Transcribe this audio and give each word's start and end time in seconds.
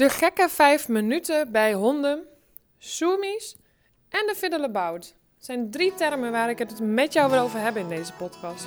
De 0.00 0.08
gekke 0.08 0.48
vijf 0.48 0.88
minuten 0.88 1.52
bij 1.52 1.72
honden, 1.72 2.26
zoomies 2.78 3.56
en 4.08 4.26
de 4.26 4.34
fiddlebout 4.36 5.14
zijn 5.38 5.70
drie 5.70 5.94
termen 5.94 6.32
waar 6.32 6.50
ik 6.50 6.58
het 6.58 6.80
met 6.80 7.12
jou 7.12 7.30
wil 7.30 7.40
over 7.40 7.60
hebben 7.60 7.82
in 7.82 7.88
deze 7.88 8.12
podcast. 8.12 8.66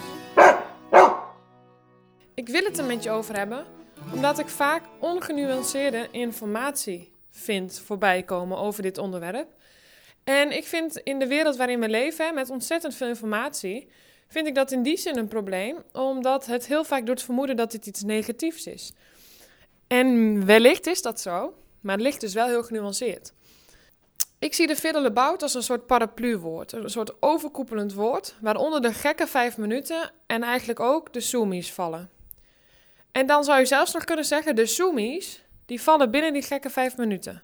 Ik 2.34 2.50
wil 2.50 2.64
het 2.64 2.78
er 2.78 2.86
met 2.86 3.04
je 3.04 3.10
over 3.10 3.38
hebben 3.38 3.66
omdat 4.14 4.40
ik 4.40 4.48
vaak 4.48 4.84
ongenuanceerde 5.00 6.08
informatie 6.12 7.12
vind 7.30 7.82
voorbij 7.86 8.24
komen 8.24 8.58
over 8.58 8.84
dit 8.84 8.98
onderwerp. 8.98 9.48
En 10.24 10.52
ik 10.52 10.66
vind 10.66 10.98
in 10.98 11.20
de 11.20 11.28
wereld 11.28 11.56
waarin 11.56 11.80
we 11.80 11.90
leven, 11.90 12.34
met 12.34 12.50
ontzettend 12.50 12.96
veel 12.96 13.08
informatie, 13.08 13.88
vind 14.28 14.48
ik 14.48 14.56
dat 14.56 14.72
in 14.72 14.84
die 14.84 14.98
zin 14.98 15.18
een 15.18 15.28
probleem, 15.28 15.78
omdat 15.92 16.46
het 16.46 16.68
heel 16.68 16.84
vaak 16.84 17.06
doet 17.06 17.22
vermoeden 17.22 17.56
dat 17.56 17.72
dit 17.72 17.86
iets 17.86 18.04
negatiefs 18.04 18.68
is. 18.68 18.94
En 19.94 20.46
wellicht 20.46 20.88
is 20.88 21.02
dat 21.02 21.20
zo, 21.22 21.54
maar 21.82 21.96
het 21.96 22.04
ligt 22.04 22.22
dus 22.22 22.34
wel 22.34 22.48
heel 22.48 22.64
genuanceerd. 22.64 23.34
Ik 24.40 24.54
zie 24.54 24.68
de 24.68 24.76
fiddlebout 24.76 25.42
als 25.42 25.54
een 25.54 25.64
soort 25.64 25.86
parapluwoord, 25.86 26.72
een 26.72 26.90
soort 26.90 27.22
overkoepelend 27.22 27.94
woord, 27.94 28.36
waaronder 28.42 28.82
de 28.82 28.94
gekke 28.94 29.28
vijf 29.28 29.58
minuten 29.58 30.12
en 30.26 30.44
eigenlijk 30.44 30.80
ook 30.80 31.14
de 31.14 31.20
zoomies 31.20 31.72
vallen. 31.72 32.10
En 33.12 33.28
dan 33.28 33.44
zou 33.44 33.60
je 33.60 33.66
zelfs 33.66 33.94
nog 33.94 34.04
kunnen 34.04 34.26
zeggen, 34.26 34.56
de 34.56 34.66
zoomies, 34.66 35.44
die 35.66 35.82
vallen 35.82 36.12
binnen 36.12 36.34
die 36.34 36.42
gekke 36.42 36.70
vijf 36.70 36.98
minuten. 36.98 37.44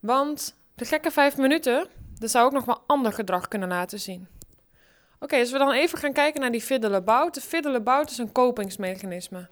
Want 0.00 0.56
de 0.74 0.84
gekke 0.84 1.10
vijf 1.10 1.36
minuten, 1.36 1.86
dat 2.18 2.30
zou 2.30 2.46
ook 2.46 2.52
nog 2.52 2.64
wel 2.64 2.82
ander 2.86 3.12
gedrag 3.12 3.48
kunnen 3.48 3.68
laten 3.68 4.00
zien. 4.00 4.28
Oké, 5.20 5.36
als 5.36 5.50
we 5.50 5.58
dan 5.58 5.72
even 5.72 5.98
gaan 5.98 6.12
kijken 6.12 6.40
naar 6.40 6.52
die 6.52 6.62
fiddlebout. 6.62 7.34
De 7.34 7.40
fiddlebout 7.40 8.10
is 8.10 8.18
een 8.18 8.32
kopingsmechanisme. 8.32 9.48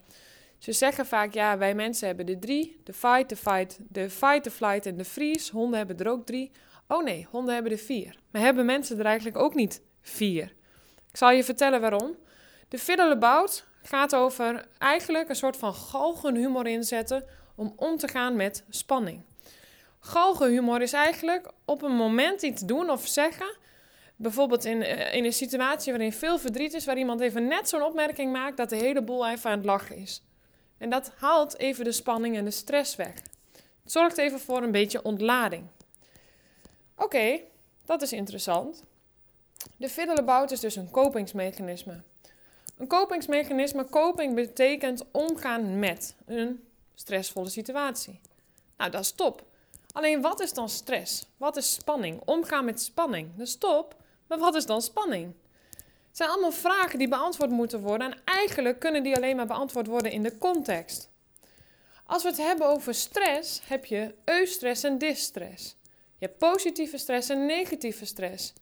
Ze 0.59 0.73
zeggen 0.73 1.07
vaak, 1.07 1.35
ja, 1.35 1.59
wij 1.59 1.75
mensen 1.75 2.07
hebben 2.07 2.27
de 2.27 2.39
drie. 2.39 2.81
De 2.85 2.93
fight, 2.93 3.29
de 3.29 3.37
fight, 3.37 3.79
de 3.89 4.11
fight, 4.11 4.45
de 4.45 4.51
flight 4.51 4.87
en 4.87 4.97
de 4.97 5.05
freeze. 5.05 5.53
Honden 5.53 5.79
hebben 5.79 5.99
er 5.99 6.11
ook 6.11 6.27
drie. 6.27 6.51
Oh 6.89 7.05
nee, 7.05 7.27
honden 7.31 7.55
hebben 7.55 7.73
er 7.73 7.79
vier. 7.79 8.19
Maar 8.31 8.43
hebben 8.43 8.67
mensen 8.67 8.99
er 8.99 9.05
eigenlijk 9.05 9.37
ook 9.37 9.55
niet 9.55 9.83
vier? 10.01 10.55
Ik 11.11 11.17
zal 11.17 11.31
je 11.31 11.45
vertellen 11.45 11.81
waarom. 11.81 12.17
De 12.69 12.79
fiddlebout 12.79 13.67
gaat 13.83 14.15
over 14.15 14.67
eigenlijk 14.79 15.29
een 15.29 15.37
soort 15.37 15.57
van 15.57 15.75
galgenhumor 15.75 16.67
inzetten 16.67 17.25
om 17.55 17.73
om 17.77 17.97
te 17.97 18.09
gaan 18.09 18.37
met 18.37 18.65
spanning. 18.69 19.23
Galgenhumor 20.01 20.83
is 20.83 20.93
eigenlijk 20.93 21.51
op 21.65 21.83
een 21.83 21.97
moment 21.97 22.43
iets 22.43 22.63
doen 22.63 22.91
of 22.91 23.07
zeggen. 23.07 23.57
Bijvoorbeeld 24.17 24.65
in, 24.65 24.83
eh, 24.83 25.15
in 25.15 25.25
een 25.25 25.33
situatie 25.33 25.93
waarin 25.93 26.13
veel 26.13 26.39
verdriet 26.39 26.75
is, 26.75 26.85
waar 26.85 26.99
iemand 26.99 27.21
even 27.21 27.47
net 27.47 27.69
zo'n 27.69 27.83
opmerking 27.83 28.33
maakt 28.33 28.57
dat 28.57 28.69
de 28.69 28.77
hele 28.77 29.03
boel 29.03 29.29
even 29.29 29.51
aan 29.51 29.57
het 29.57 29.67
lachen 29.67 29.97
is. 29.97 30.23
En 30.79 30.91
dat 30.91 31.13
haalt 31.17 31.59
even 31.59 31.85
de 31.85 31.93
spanning 31.93 32.37
en 32.37 32.45
de 32.45 32.51
stress 32.51 32.97
weg. 32.97 33.15
Het 33.83 33.93
zorgt 33.93 34.19
even 34.19 34.41
voor 34.41 34.63
een 34.63 34.73
beetje 34.73 35.03
ontlading. 35.03 35.67
Oké, 36.97 37.41
dat 37.87 38.03
is 38.03 38.13
interessant. 38.13 38.85
De 39.77 39.89
fiddlebout 39.89 40.51
is 40.51 40.61
dus 40.61 40.77
een 40.77 40.91
kopingsmechanisme. 40.91 42.03
Een 42.77 42.87
kopingsmechanisme, 42.87 43.85
koping 43.85 44.35
betekent 44.35 45.05
omgaan 45.11 45.79
met 45.79 46.15
een 46.27 46.65
stressvolle 46.95 47.49
situatie. 47.49 48.21
Nou, 48.77 48.91
dat 48.91 49.01
is 49.01 49.13
top. 49.13 49.47
Alleen 49.93 50.21
wat 50.21 50.41
is 50.41 50.53
dan 50.53 50.69
stress? 50.69 51.27
Wat 51.37 51.57
is 51.57 51.73
spanning? 51.73 52.21
Omgaan 52.25 52.65
met 52.65 52.83
spanning. 52.83 53.31
Dat 53.37 53.47
is 53.47 53.57
top, 53.57 53.95
maar 54.27 54.39
wat 54.39 54.55
is 54.55 54.67
dan 54.67 54.83
spanning? 54.83 55.35
Het 56.09 56.17
zijn 56.17 56.29
allemaal 56.29 56.53
vragen 56.53 56.99
die 56.99 57.09
beantwoord 57.09 57.51
moeten 57.51 57.81
worden 57.81 58.13
en 58.13 58.19
eigenlijk 58.25 58.79
kunnen 58.79 59.03
die 59.03 59.17
alleen 59.17 59.37
maar 59.37 59.47
beantwoord 59.47 59.87
worden 59.87 60.13
in 60.13 60.23
de 60.23 60.39
context. 60.39 61.11
Als 62.05 62.23
we 62.23 62.29
het 62.29 62.39
hebben 62.39 62.67
over 62.67 62.95
stress, 62.95 63.61
heb 63.65 63.85
je 63.85 64.15
eustress 64.25 64.83
en 64.83 64.99
distress. 64.99 65.77
Je 66.19 66.27
hebt 66.27 66.39
positieve 66.39 66.99
stress 66.99 67.29
en 67.29 67.47
negatieve 67.47 68.05
stress. 68.05 68.53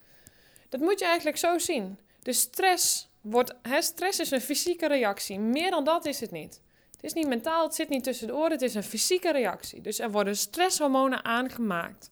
Dat 0.69 0.81
moet 0.81 0.99
je 0.99 1.05
eigenlijk 1.05 1.37
zo 1.37 1.59
zien. 1.59 1.99
De 2.23 2.33
stress 2.33 3.09
wordt, 3.21 3.55
hè, 3.63 3.83
stress 3.83 4.19
is 4.19 4.31
een 4.31 4.41
fysieke 4.41 4.87
reactie. 4.87 5.39
Meer 5.39 5.71
dan 5.71 5.85
dat 5.85 6.05
is 6.05 6.21
het 6.21 6.31
niet. 6.31 6.61
Het 6.91 7.05
is 7.05 7.13
niet 7.13 7.27
mentaal, 7.27 7.63
het 7.63 7.75
zit 7.75 7.89
niet 7.89 8.05
tussen 8.05 8.27
de 8.27 8.35
oren, 8.35 8.51
het 8.51 8.63
is 8.63 8.75
een 8.75 8.83
fysieke 8.83 9.33
reactie. 9.33 9.81
Dus 9.81 9.99
er 9.99 10.11
worden 10.11 10.37
stresshormonen 10.37 11.25
aangemaakt 11.25 12.11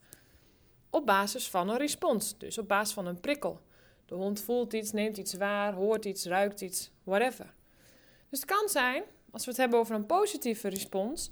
op 0.90 1.06
basis 1.06 1.48
van 1.48 1.68
een 1.68 1.76
respons, 1.76 2.38
dus 2.38 2.58
op 2.58 2.68
basis 2.68 2.94
van 2.94 3.06
een 3.06 3.20
prikkel. 3.20 3.60
De 4.14 4.20
hond 4.20 4.40
voelt 4.40 4.72
iets, 4.72 4.92
neemt 4.92 5.16
iets 5.16 5.34
waar, 5.34 5.72
hoort 5.72 6.04
iets, 6.04 6.24
ruikt 6.24 6.60
iets, 6.60 6.90
whatever. 7.04 7.54
Dus 8.30 8.40
het 8.40 8.48
kan 8.48 8.68
zijn, 8.68 9.02
als 9.30 9.44
we 9.44 9.50
het 9.50 9.60
hebben 9.60 9.78
over 9.78 9.94
een 9.94 10.06
positieve 10.06 10.68
respons, 10.68 11.30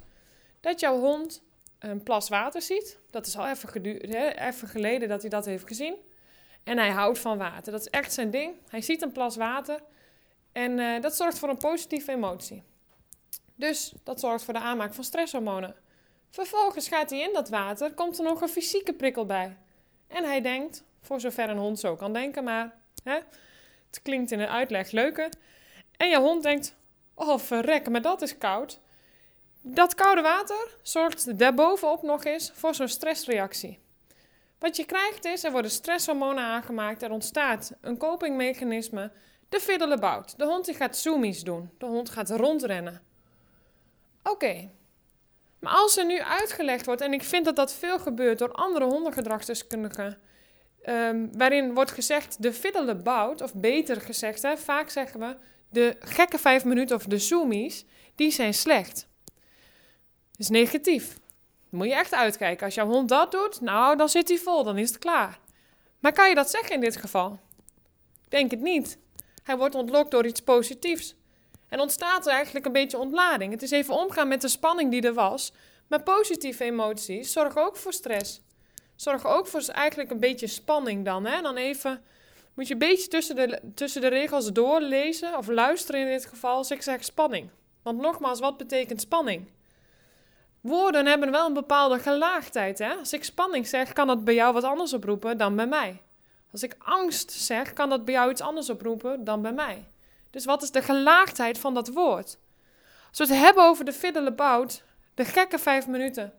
dat 0.61 0.81
jouw 0.81 0.99
hond 0.99 1.43
een 1.79 2.03
plas 2.03 2.29
water 2.29 2.63
ziet. 2.63 2.99
Dat 3.11 3.27
is 3.27 3.37
al 3.37 3.49
even, 3.49 3.83
even 4.49 4.69
geleden 4.69 5.09
dat 5.09 5.21
hij 5.21 5.31
dat 5.31 5.45
heeft 5.45 5.67
gezien. 5.67 5.97
En 6.65 6.79
hij 6.79 6.91
houdt 6.91 7.19
van 7.19 7.39
water. 7.39 7.73
Dat 7.73 7.81
is 7.81 7.89
echt 7.91 8.13
zijn 8.13 8.31
ding. 8.31 8.55
Hij 8.69 8.81
ziet 8.81 9.03
een 9.03 9.13
plas 9.13 9.37
water 9.37 9.83
en 10.53 10.79
uh, 10.79 11.01
dat 11.01 11.17
zorgt 11.17 11.39
voor 11.39 11.49
een 11.49 11.57
positieve 11.57 12.13
emotie. 12.13 12.63
Dus 13.55 13.93
dat 14.03 14.21
zorgt 14.21 14.45
voor 14.45 14.55
de 14.55 14.61
aanmaak 14.61 14.95
van 14.95 15.05
stresshormonen. 15.05 15.75
Vervolgens 16.31 16.89
gaat 16.89 17.11
hij 17.11 17.21
in 17.21 17.33
dat 17.33 17.49
water, 17.49 17.95
komt 17.95 18.19
er 18.19 18.25
nog 18.25 18.41
een 18.41 18.49
fysieke 18.49 18.93
prikkel 18.93 19.27
bij. 19.27 19.57
En 20.07 20.25
hij 20.25 20.41
denkt, 20.41 20.85
voor 21.03 21.21
zover 21.21 21.51
een 21.51 21.59
hond 21.59 21.79
zo 21.79 21.97
kan 21.97 22.13
denken, 22.13 22.45
maar 22.45 22.75
hè, 23.05 23.19
het 23.87 24.03
klinkt 24.03 24.31
in 24.31 24.41
een 24.41 24.49
uitleg 24.49 24.91
leuker. 24.91 25.29
En 25.97 26.09
je 26.09 26.19
hond 26.19 26.43
denkt, 26.43 26.77
oh 27.15 27.39
verrek, 27.39 27.89
maar 27.89 28.03
dat 28.03 28.23
is 28.23 28.39
koud. 28.39 28.81
Dat 29.61 29.95
koude 29.95 30.21
water 30.21 30.77
zorgt 30.83 31.39
daarbovenop 31.39 32.03
nog 32.03 32.25
eens 32.25 32.51
voor 32.55 32.75
zo'n 32.75 32.89
stressreactie. 32.89 33.79
Wat 34.59 34.77
je 34.77 34.85
krijgt 34.85 35.25
is, 35.25 35.45
er 35.45 35.53
worden 35.53 35.71
stresshormonen 35.71 36.45
aangemaakt, 36.45 37.03
er 37.03 37.11
ontstaat 37.11 37.73
een 37.81 37.97
copingmechanisme, 37.97 39.13
de 39.49 39.61
fiddlebout. 39.61 40.39
De 40.39 40.45
hond 40.45 40.65
die 40.65 40.75
gaat 40.75 40.97
zoomies 40.97 41.43
doen, 41.43 41.71
de 41.79 41.87
hond 41.87 42.11
gaat 42.11 42.31
rondrennen. 42.31 43.03
Oké, 44.23 44.71
maar 45.59 45.73
als 45.73 45.97
er 45.97 46.05
nu 46.05 46.21
uitgelegd 46.21 46.87
wordt, 46.87 47.01
en 47.01 47.13
ik 47.13 47.23
vind 47.23 47.45
dat 47.45 47.57
dat 47.57 47.75
veel 47.75 47.99
gebeurt 47.99 48.39
door 48.39 48.53
andere 48.53 48.85
hondengedragsdeskundigen, 48.85 50.19
um, 50.87 51.39
waarin 51.39 51.75
wordt 51.75 51.91
gezegd 51.91 52.43
de 52.43 52.53
fiddlebout, 52.53 53.41
of 53.41 53.55
beter 53.55 54.01
gezegd, 54.01 54.43
hè, 54.43 54.57
vaak 54.57 54.91
zeggen 54.91 55.21
we 55.21 55.37
de 55.69 55.97
gekke 56.01 56.39
vijf 56.39 56.65
minuten 56.65 56.97
of 56.97 57.05
de 57.05 57.19
zoomies, 57.19 57.85
die 58.15 58.31
zijn 58.31 58.55
slecht. 58.55 59.09
Dat 60.31 60.41
is 60.41 60.49
negatief 60.49 61.21
moet 61.73 61.87
je 61.87 61.95
echt 61.95 62.15
uitkijken. 62.15 62.67
Als 62.67 62.75
jouw 62.75 62.87
hond 62.87 63.09
dat 63.09 63.31
doet, 63.31 63.61
nou, 63.61 63.97
dan 63.97 64.09
zit 64.09 64.29
hij 64.29 64.39
vol, 64.39 64.65
dan 64.65 64.79
is 64.79 64.89
het 64.89 64.99
klaar. 64.99 65.39
Maar 65.99 66.13
kan 66.13 66.29
je 66.29 66.35
dat 66.35 66.51
zeggen 66.51 66.75
in 66.75 66.81
dit 66.81 66.97
geval? 66.97 67.41
Denk 68.29 68.51
het 68.51 68.61
niet. 68.61 68.99
Hij 69.43 69.57
wordt 69.57 69.75
ontlokt 69.75 70.11
door 70.11 70.27
iets 70.27 70.43
positiefs. 70.43 71.15
En 71.69 71.81
ontstaat 71.81 72.27
er 72.27 72.33
eigenlijk 72.33 72.67
een 72.67 72.73
beetje 72.73 72.99
ontlading. 72.99 73.53
Het 73.53 73.63
is 73.63 73.71
even 73.71 73.95
omgaan 73.95 74.29
met 74.29 74.41
de 74.41 74.49
spanning 74.49 74.91
die 74.91 75.03
er 75.03 75.15
was. 75.15 75.53
Maar 75.89 76.03
positieve 76.03 76.65
emoties 76.65 77.33
zorgen 77.33 77.63
ook 77.65 77.77
voor 77.77 77.93
stress. 77.93 78.43
Zorgen 79.03 79.31
ook 79.31 79.47
voor 79.47 79.63
eigenlijk 79.67 80.11
een 80.11 80.21
beetje 80.21 80.47
spanning 80.47 81.05
dan. 81.05 81.27
Hè? 81.27 81.41
Dan 81.41 81.57
even 81.57 82.03
moet 82.55 82.67
je 82.67 82.73
een 82.73 82.79
beetje 82.79 83.09
tussen 83.09 83.37
de, 83.37 83.61
tussen 83.75 84.01
de 84.01 84.09
regels 84.09 84.53
doorlezen 84.53 85.37
of 85.37 85.49
luisteren 85.49 86.01
in 86.01 86.07
dit 86.07 86.27
geval 86.27 86.57
als 86.57 86.71
ik 86.71 86.83
zeg 86.83 87.05
spanning. 87.05 87.51
Want 87.83 88.01
nogmaals, 88.01 88.41
wat 88.41 88.57
betekent 88.57 89.01
spanning? 89.01 89.49
Woorden 90.61 91.07
hebben 91.07 91.31
wel 91.31 91.47
een 91.47 91.53
bepaalde 91.53 91.99
gelaagdheid. 91.99 92.79
Hè? 92.79 92.95
Als 92.95 93.13
ik 93.13 93.25
spanning 93.25 93.67
zeg, 93.67 93.93
kan 93.93 94.07
dat 94.07 94.25
bij 94.25 94.35
jou 94.35 94.53
wat 94.53 94.65
anders 94.65 94.93
oproepen 94.93 95.39
dan 95.39 95.57
bij 95.57 95.67
mij. 95.67 96.03
Als 96.53 96.63
ik 96.63 96.77
angst 96.79 97.31
zeg, 97.31 97.73
kan 97.73 97.89
dat 97.89 98.05
bij 98.05 98.15
jou 98.15 98.31
iets 98.31 98.41
anders 98.41 98.71
oproepen 98.71 99.25
dan 99.25 99.43
bij 99.43 99.53
mij. 99.53 99.89
Dus 100.31 100.45
wat 100.45 100.63
is 100.63 100.71
de 100.71 100.83
gelaagdheid 100.83 101.59
van 101.59 101.75
dat 101.75 101.89
woord? 101.89 102.39
Als 103.09 103.19
we 103.19 103.35
het 103.35 103.45
hebben 103.45 103.65
over 103.65 103.85
de 103.85 103.93
fiddlebout, 103.93 104.83
de 105.15 105.25
gekke 105.25 105.59
vijf 105.59 105.87
minuten 105.87 106.33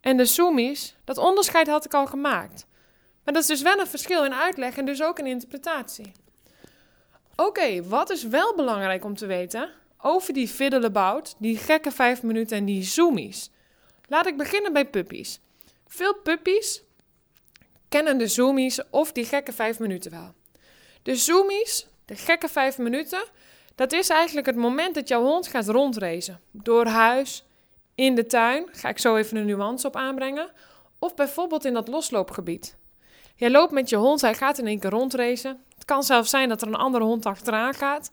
en 0.00 0.16
de 0.16 0.24
zoomies, 0.24 0.96
dat 1.04 1.18
onderscheid 1.18 1.66
had 1.66 1.84
ik 1.84 1.94
al 1.94 2.06
gemaakt. 2.06 2.66
Maar 3.24 3.34
dat 3.34 3.42
is 3.42 3.48
dus 3.48 3.62
wel 3.62 3.78
een 3.78 3.86
verschil 3.86 4.24
in 4.24 4.34
uitleg 4.34 4.76
en 4.76 4.86
dus 4.86 5.02
ook 5.02 5.18
in 5.18 5.26
interpretatie. 5.26 6.12
Oké, 7.36 7.82
wat 7.82 8.10
is 8.10 8.24
wel 8.24 8.54
belangrijk 8.54 9.04
om 9.04 9.16
te 9.16 9.26
weten 9.26 9.70
over 9.98 10.32
die 10.32 10.48
fiddlebout, 10.48 11.34
die 11.38 11.56
gekke 11.56 11.90
vijf 11.90 12.22
minuten 12.22 12.56
en 12.56 12.64
die 12.64 12.82
zoomies? 12.82 13.50
Laat 14.06 14.26
ik 14.26 14.36
beginnen 14.36 14.72
bij 14.72 14.86
puppies. 14.86 15.40
Veel 15.86 16.14
puppies 16.14 16.82
kennen 17.88 18.18
de 18.18 18.26
zoomies 18.26 18.80
of 18.90 19.12
die 19.12 19.24
gekke 19.24 19.52
vijf 19.52 19.78
minuten 19.78 20.10
wel. 20.10 20.34
De 21.02 21.16
zoomies, 21.16 21.86
de 22.04 22.16
gekke 22.16 22.48
vijf 22.48 22.78
minuten, 22.78 23.24
dat 23.74 23.92
is 23.92 24.08
eigenlijk 24.08 24.46
het 24.46 24.56
moment 24.56 24.94
dat 24.94 25.08
jouw 25.08 25.22
hond 25.22 25.46
gaat 25.46 25.68
rondracen. 25.68 26.40
Door 26.50 26.86
huis, 26.86 27.44
in 27.98 28.14
de 28.14 28.26
tuin, 28.26 28.68
ga 28.72 28.88
ik 28.88 28.98
zo 28.98 29.16
even 29.16 29.36
een 29.36 29.46
nuance 29.46 29.86
op 29.86 29.96
aanbrengen. 29.96 30.50
Of 30.98 31.14
bijvoorbeeld 31.14 31.64
in 31.64 31.74
dat 31.74 31.88
losloopgebied. 31.88 32.76
Jij 33.34 33.50
loopt 33.50 33.72
met 33.72 33.88
je 33.88 33.96
hond, 33.96 34.20
hij 34.20 34.34
gaat 34.34 34.58
in 34.58 34.66
één 34.66 34.78
keer 34.78 34.90
rondracen. 34.90 35.64
Het 35.74 35.84
kan 35.84 36.02
zelfs 36.02 36.30
zijn 36.30 36.48
dat 36.48 36.62
er 36.62 36.68
een 36.68 36.74
andere 36.74 37.04
hond 37.04 37.26
achteraan 37.26 37.74
gaat. 37.74 38.12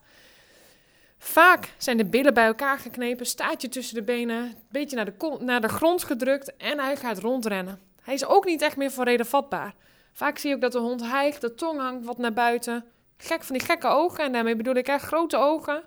Vaak 1.17 1.73
zijn 1.77 1.97
de 1.97 2.05
billen 2.05 2.33
bij 2.33 2.45
elkaar 2.45 2.79
geknepen, 2.79 3.25
staat 3.25 3.61
je 3.61 3.69
tussen 3.69 3.95
de 3.95 4.03
benen, 4.03 4.37
een 4.37 4.55
beetje 4.69 4.95
naar 4.95 5.05
de, 5.05 5.37
naar 5.39 5.61
de 5.61 5.67
grond 5.67 6.03
gedrukt 6.03 6.55
en 6.55 6.79
hij 6.79 6.95
gaat 6.95 7.19
rondrennen. 7.19 7.79
Hij 8.01 8.13
is 8.13 8.25
ook 8.25 8.45
niet 8.45 8.61
echt 8.61 8.77
meer 8.77 8.91
voor 8.91 9.03
reden 9.03 9.25
vatbaar. 9.25 9.75
Vaak 10.13 10.37
zie 10.37 10.49
je 10.49 10.55
ook 10.55 10.61
dat 10.61 10.71
de 10.71 10.79
hond 10.79 11.01
hijgt, 11.01 11.41
de 11.41 11.55
tong 11.55 11.79
hangt 11.79 12.05
wat 12.05 12.17
naar 12.17 12.33
buiten. 12.33 12.85
Gek 13.17 13.43
van 13.43 13.57
die 13.57 13.65
gekke 13.65 13.87
ogen 13.87 14.23
en 14.23 14.31
daarmee 14.31 14.55
bedoel 14.55 14.75
ik 14.75 14.87
echt 14.87 15.05
grote 15.05 15.37
ogen. 15.37 15.83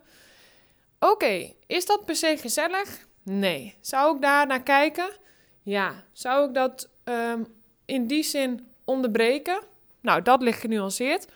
Oké, 0.98 1.52
is 1.66 1.86
dat 1.86 2.04
per 2.04 2.16
se 2.16 2.36
gezellig? 2.36 3.06
Nee. 3.22 3.76
Zou 3.80 4.14
ik 4.14 4.22
daar 4.22 4.46
naar 4.46 4.62
kijken? 4.62 5.10
Ja. 5.62 6.04
Zou 6.12 6.48
ik 6.48 6.54
dat 6.54 6.88
um, 7.04 7.46
in 7.84 8.06
die 8.06 8.22
zin 8.22 8.66
onderbreken? 8.84 9.62
Nou, 10.00 10.22
dat 10.22 10.42
ligt 10.42 10.60
genuanceerd. 10.60 11.26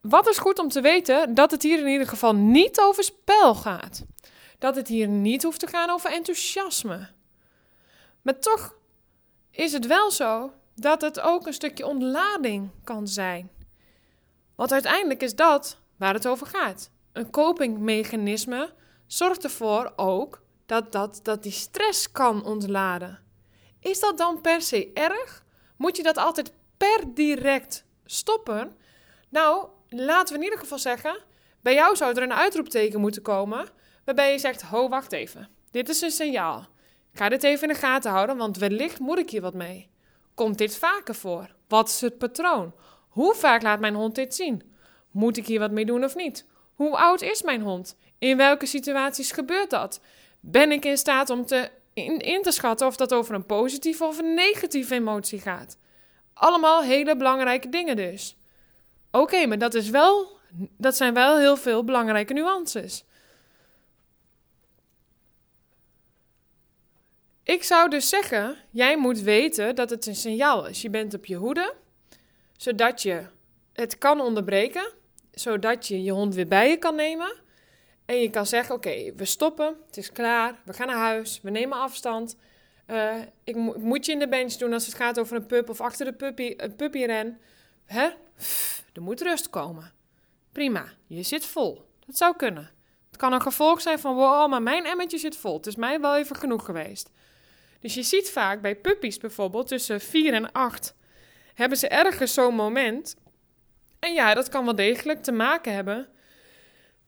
Wat 0.00 0.28
is 0.28 0.38
goed 0.38 0.58
om 0.58 0.68
te 0.68 0.80
weten? 0.80 1.34
Dat 1.34 1.50
het 1.50 1.62
hier 1.62 1.78
in 1.78 1.86
ieder 1.86 2.08
geval 2.08 2.34
niet 2.34 2.80
over 2.80 3.04
spel 3.04 3.54
gaat. 3.54 4.04
Dat 4.58 4.76
het 4.76 4.88
hier 4.88 5.08
niet 5.08 5.42
hoeft 5.42 5.60
te 5.60 5.66
gaan 5.66 5.90
over 5.90 6.10
enthousiasme. 6.10 7.08
Maar 8.22 8.38
toch 8.38 8.76
is 9.50 9.72
het 9.72 9.86
wel 9.86 10.10
zo 10.10 10.52
dat 10.74 11.00
het 11.00 11.20
ook 11.20 11.46
een 11.46 11.52
stukje 11.52 11.86
ontlading 11.86 12.70
kan 12.84 13.08
zijn. 13.08 13.50
Want 14.54 14.72
uiteindelijk 14.72 15.22
is 15.22 15.34
dat 15.34 15.78
waar 15.96 16.14
het 16.14 16.26
over 16.26 16.46
gaat. 16.46 16.90
Een 17.12 17.30
copingmechanisme 17.30 18.72
zorgt 19.12 19.44
ervoor 19.44 19.92
ook 19.96 20.42
dat, 20.66 20.92
dat, 20.92 21.20
dat 21.22 21.42
die 21.42 21.52
stress 21.52 22.12
kan 22.12 22.44
ontladen. 22.44 23.18
Is 23.80 24.00
dat 24.00 24.18
dan 24.18 24.40
per 24.40 24.62
se 24.62 24.90
erg? 24.94 25.44
Moet 25.76 25.96
je 25.96 26.02
dat 26.02 26.16
altijd 26.16 26.52
per 26.76 27.04
direct 27.14 27.84
stoppen? 28.04 28.72
Nou, 29.28 29.66
laten 29.88 30.34
we 30.34 30.38
in 30.38 30.44
ieder 30.44 30.58
geval 30.58 30.78
zeggen: 30.78 31.18
bij 31.60 31.74
jou 31.74 31.96
zou 31.96 32.14
er 32.14 32.22
een 32.22 32.32
uitroepteken 32.32 33.00
moeten 33.00 33.22
komen. 33.22 33.68
Waarbij 34.04 34.32
je 34.32 34.38
zegt: 34.38 34.62
Ho, 34.62 34.88
wacht 34.88 35.12
even. 35.12 35.48
Dit 35.70 35.88
is 35.88 36.00
een 36.00 36.10
signaal. 36.10 36.66
Ik 37.12 37.18
ga 37.18 37.28
dit 37.28 37.42
even 37.42 37.68
in 37.68 37.74
de 37.74 37.80
gaten 37.80 38.10
houden, 38.10 38.36
want 38.36 38.56
wellicht 38.56 38.98
moet 38.98 39.18
ik 39.18 39.30
hier 39.30 39.40
wat 39.40 39.54
mee. 39.54 39.90
Komt 40.34 40.58
dit 40.58 40.76
vaker 40.76 41.14
voor? 41.14 41.54
Wat 41.68 41.88
is 41.88 42.00
het 42.00 42.18
patroon? 42.18 42.74
Hoe 43.08 43.34
vaak 43.34 43.62
laat 43.62 43.80
mijn 43.80 43.94
hond 43.94 44.14
dit 44.14 44.34
zien? 44.34 44.62
Moet 45.10 45.36
ik 45.36 45.46
hier 45.46 45.58
wat 45.58 45.70
mee 45.70 45.86
doen 45.86 46.04
of 46.04 46.14
niet? 46.14 46.46
Hoe 46.74 46.96
oud 46.96 47.22
is 47.22 47.42
mijn 47.42 47.62
hond? 47.62 47.96
In 48.22 48.36
welke 48.36 48.66
situaties 48.66 49.32
gebeurt 49.32 49.70
dat? 49.70 50.00
Ben 50.40 50.72
ik 50.72 50.84
in 50.84 50.96
staat 50.98 51.30
om 51.30 51.46
te, 51.46 51.70
in, 51.92 52.18
in 52.18 52.42
te 52.42 52.50
schatten 52.50 52.86
of 52.86 52.96
dat 52.96 53.12
over 53.12 53.34
een 53.34 53.46
positieve 53.46 54.04
of 54.04 54.18
een 54.18 54.34
negatieve 54.34 54.94
emotie 54.94 55.40
gaat? 55.40 55.78
Allemaal 56.32 56.82
hele 56.82 57.16
belangrijke 57.16 57.68
dingen 57.68 57.96
dus. 57.96 58.36
Oké, 59.10 59.46
maar 59.46 59.58
dat, 59.58 59.74
is 59.74 59.90
wel, 59.90 60.38
dat 60.76 60.96
zijn 60.96 61.14
wel 61.14 61.38
heel 61.38 61.56
veel 61.56 61.84
belangrijke 61.84 62.32
nuances. 62.32 63.04
Ik 67.42 67.62
zou 67.62 67.90
dus 67.90 68.08
zeggen, 68.08 68.56
jij 68.70 68.96
moet 68.96 69.20
weten 69.20 69.74
dat 69.74 69.90
het 69.90 70.06
een 70.06 70.16
signaal 70.16 70.66
is. 70.66 70.82
Je 70.82 70.90
bent 70.90 71.14
op 71.14 71.26
je 71.26 71.36
hoede, 71.36 71.74
zodat 72.56 73.02
je 73.02 73.26
het 73.72 73.98
kan 73.98 74.20
onderbreken, 74.20 74.92
zodat 75.30 75.88
je 75.88 76.02
je 76.02 76.12
hond 76.12 76.34
weer 76.34 76.48
bij 76.48 76.68
je 76.68 76.76
kan 76.76 76.94
nemen. 76.94 77.40
En 78.12 78.20
je 78.20 78.30
kan 78.30 78.46
zeggen, 78.46 78.74
oké, 78.74 79.12
we 79.16 79.24
stoppen, 79.24 79.76
het 79.86 79.96
is 79.96 80.12
klaar, 80.12 80.60
we 80.64 80.72
gaan 80.72 80.86
naar 80.86 80.96
huis, 80.96 81.40
we 81.42 81.50
nemen 81.50 81.78
afstand. 81.78 82.36
Uh, 82.86 83.14
ik, 83.44 83.56
moet 83.76 84.06
je 84.06 84.12
in 84.12 84.18
de 84.18 84.28
bench 84.28 84.52
doen 84.52 84.72
als 84.72 84.86
het 84.86 84.94
gaat 84.94 85.18
over 85.20 85.36
een 85.36 85.46
pup 85.46 85.68
of 85.70 85.80
achter 85.80 86.06
de 86.06 86.12
puppy, 86.12 86.54
een 86.56 86.76
puppyren. 86.76 87.38
Hè? 87.84 88.04
er 88.94 89.02
moet 89.02 89.20
rust 89.20 89.50
komen. 89.50 89.92
Prima, 90.52 90.84
je 91.06 91.22
zit 91.22 91.46
vol. 91.46 91.88
Dat 92.06 92.16
zou 92.16 92.36
kunnen. 92.36 92.70
Het 93.06 93.16
kan 93.16 93.32
een 93.32 93.42
gevolg 93.42 93.80
zijn 93.80 93.98
van, 93.98 94.14
wow, 94.14 94.50
maar 94.50 94.62
mijn 94.62 94.84
emmertje 94.84 95.18
zit 95.18 95.36
vol. 95.36 95.56
Het 95.56 95.66
is 95.66 95.76
mij 95.76 96.00
wel 96.00 96.16
even 96.16 96.36
genoeg 96.36 96.64
geweest. 96.64 97.10
Dus 97.80 97.94
je 97.94 98.02
ziet 98.02 98.30
vaak 98.30 98.62
bij 98.62 98.76
puppies 98.76 99.18
bijvoorbeeld, 99.18 99.68
tussen 99.68 100.00
4 100.00 100.34
en 100.34 100.52
8, 100.52 100.94
hebben 101.54 101.78
ze 101.78 101.88
ergens 101.88 102.34
zo'n 102.34 102.54
moment. 102.54 103.16
En 103.98 104.12
ja, 104.12 104.34
dat 104.34 104.48
kan 104.48 104.64
wel 104.64 104.74
degelijk 104.74 105.22
te 105.22 105.32
maken 105.32 105.74
hebben 105.74 106.08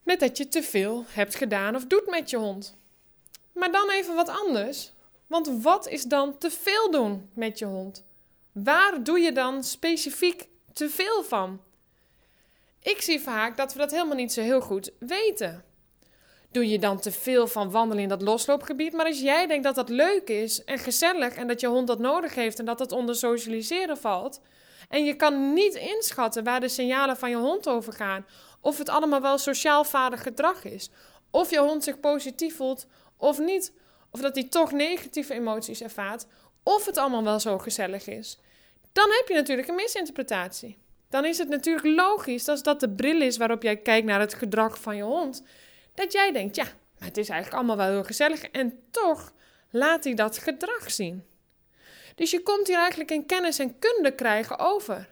met 0.05 0.19
dat 0.19 0.37
je 0.37 0.47
te 0.47 0.63
veel 0.63 1.03
hebt 1.07 1.35
gedaan 1.35 1.75
of 1.75 1.85
doet 1.85 2.07
met 2.09 2.29
je 2.29 2.37
hond. 2.37 2.77
Maar 3.53 3.71
dan 3.71 3.89
even 3.89 4.15
wat 4.15 4.29
anders. 4.29 4.91
Want 5.27 5.61
wat 5.61 5.87
is 5.87 6.03
dan 6.03 6.37
te 6.37 6.51
veel 6.51 6.91
doen 6.91 7.29
met 7.33 7.59
je 7.59 7.65
hond? 7.65 8.03
Waar 8.51 9.03
doe 9.03 9.19
je 9.19 9.31
dan 9.31 9.63
specifiek 9.63 10.47
te 10.73 10.89
veel 10.89 11.23
van? 11.23 11.61
Ik 12.81 13.01
zie 13.01 13.19
vaak 13.19 13.57
dat 13.57 13.73
we 13.73 13.79
dat 13.79 13.91
helemaal 13.91 14.15
niet 14.15 14.33
zo 14.33 14.41
heel 14.41 14.61
goed 14.61 14.91
weten. 14.99 15.63
Doe 16.51 16.69
je 16.69 16.79
dan 16.79 16.99
te 16.99 17.11
veel 17.11 17.47
van 17.47 17.71
wandelen 17.71 18.03
in 18.03 18.09
dat 18.09 18.21
losloopgebied? 18.21 18.93
Maar 18.93 19.05
als 19.05 19.19
jij 19.19 19.47
denkt 19.47 19.63
dat 19.63 19.75
dat 19.75 19.89
leuk 19.89 20.29
is 20.29 20.63
en 20.63 20.79
gezellig 20.79 21.35
en 21.35 21.47
dat 21.47 21.59
je 21.59 21.67
hond 21.67 21.87
dat 21.87 21.99
nodig 21.99 22.35
heeft 22.35 22.59
en 22.59 22.65
dat 22.65 22.77
dat 22.77 22.91
onder 22.91 23.15
socialiseren 23.15 23.97
valt, 23.97 24.41
en 24.89 25.05
je 25.05 25.15
kan 25.15 25.53
niet 25.53 25.75
inschatten 25.75 26.43
waar 26.43 26.59
de 26.59 26.69
signalen 26.69 27.17
van 27.17 27.29
je 27.29 27.35
hond 27.35 27.67
over 27.67 27.93
gaan, 27.93 28.25
of 28.61 28.77
het 28.77 28.89
allemaal 28.89 29.21
wel 29.21 29.37
sociaal 29.37 29.83
vaardig 29.83 30.21
gedrag 30.21 30.63
is, 30.63 30.89
of 31.31 31.49
je 31.49 31.59
hond 31.59 31.83
zich 31.83 31.99
positief 31.99 32.55
voelt 32.55 32.87
of 33.17 33.39
niet, 33.39 33.73
of 34.11 34.19
dat 34.19 34.35
hij 34.35 34.43
toch 34.43 34.71
negatieve 34.71 35.33
emoties 35.33 35.81
ervaart, 35.81 36.25
of 36.63 36.85
het 36.85 36.97
allemaal 36.97 37.23
wel 37.23 37.39
zo 37.39 37.57
gezellig 37.57 38.07
is, 38.07 38.39
dan 38.91 39.09
heb 39.09 39.27
je 39.27 39.33
natuurlijk 39.33 39.67
een 39.67 39.75
misinterpretatie. 39.75 40.77
Dan 41.09 41.25
is 41.25 41.37
het 41.37 41.49
natuurlijk 41.49 41.85
logisch, 41.85 42.43
dat 42.43 42.63
dat 42.63 42.79
de 42.79 42.89
bril 42.89 43.21
is 43.21 43.37
waarop 43.37 43.63
jij 43.63 43.77
kijkt 43.77 44.07
naar 44.07 44.19
het 44.19 44.33
gedrag 44.33 44.81
van 44.81 44.95
je 44.95 45.03
hond, 45.03 45.43
dat 45.93 46.11
jij 46.11 46.31
denkt, 46.31 46.55
ja, 46.55 46.63
maar 46.99 47.07
het 47.07 47.17
is 47.17 47.29
eigenlijk 47.29 47.57
allemaal 47.59 47.85
wel 47.85 47.95
heel 47.95 48.03
gezellig 48.03 48.43
en 48.43 48.79
toch 48.91 49.33
laat 49.69 50.03
hij 50.03 50.13
dat 50.13 50.37
gedrag 50.37 50.91
zien. 50.91 51.23
Dus 52.15 52.31
je 52.31 52.41
komt 52.41 52.67
hier 52.67 52.77
eigenlijk 52.77 53.09
een 53.09 53.25
kennis 53.25 53.59
en 53.59 53.79
kunde 53.79 54.11
krijgen 54.11 54.59
over. 54.59 55.09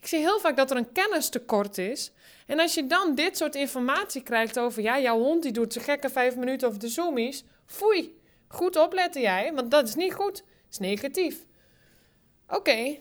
Ik 0.00 0.06
zie 0.06 0.18
heel 0.18 0.40
vaak 0.40 0.56
dat 0.56 0.70
er 0.70 0.76
een 0.76 0.92
kennistekort 0.92 1.78
is. 1.78 2.12
En 2.46 2.60
als 2.60 2.74
je 2.74 2.86
dan 2.86 3.14
dit 3.14 3.36
soort 3.36 3.54
informatie 3.54 4.22
krijgt 4.22 4.58
over, 4.58 4.82
ja, 4.82 4.98
jouw 5.00 5.18
hond 5.18 5.42
die 5.42 5.52
doet 5.52 5.72
zijn 5.72 5.84
gekke 5.84 6.10
vijf 6.10 6.36
minuten 6.36 6.68
of 6.68 6.76
de 6.76 6.88
zoomies, 6.88 7.44
foei, 7.66 8.20
goed 8.48 8.76
opletten 8.76 9.20
jij, 9.20 9.52
want 9.54 9.70
dat 9.70 9.88
is 9.88 9.94
niet 9.94 10.14
goed, 10.14 10.34
dat 10.34 10.44
is 10.70 10.78
negatief. 10.78 11.44
Oké, 12.48 12.98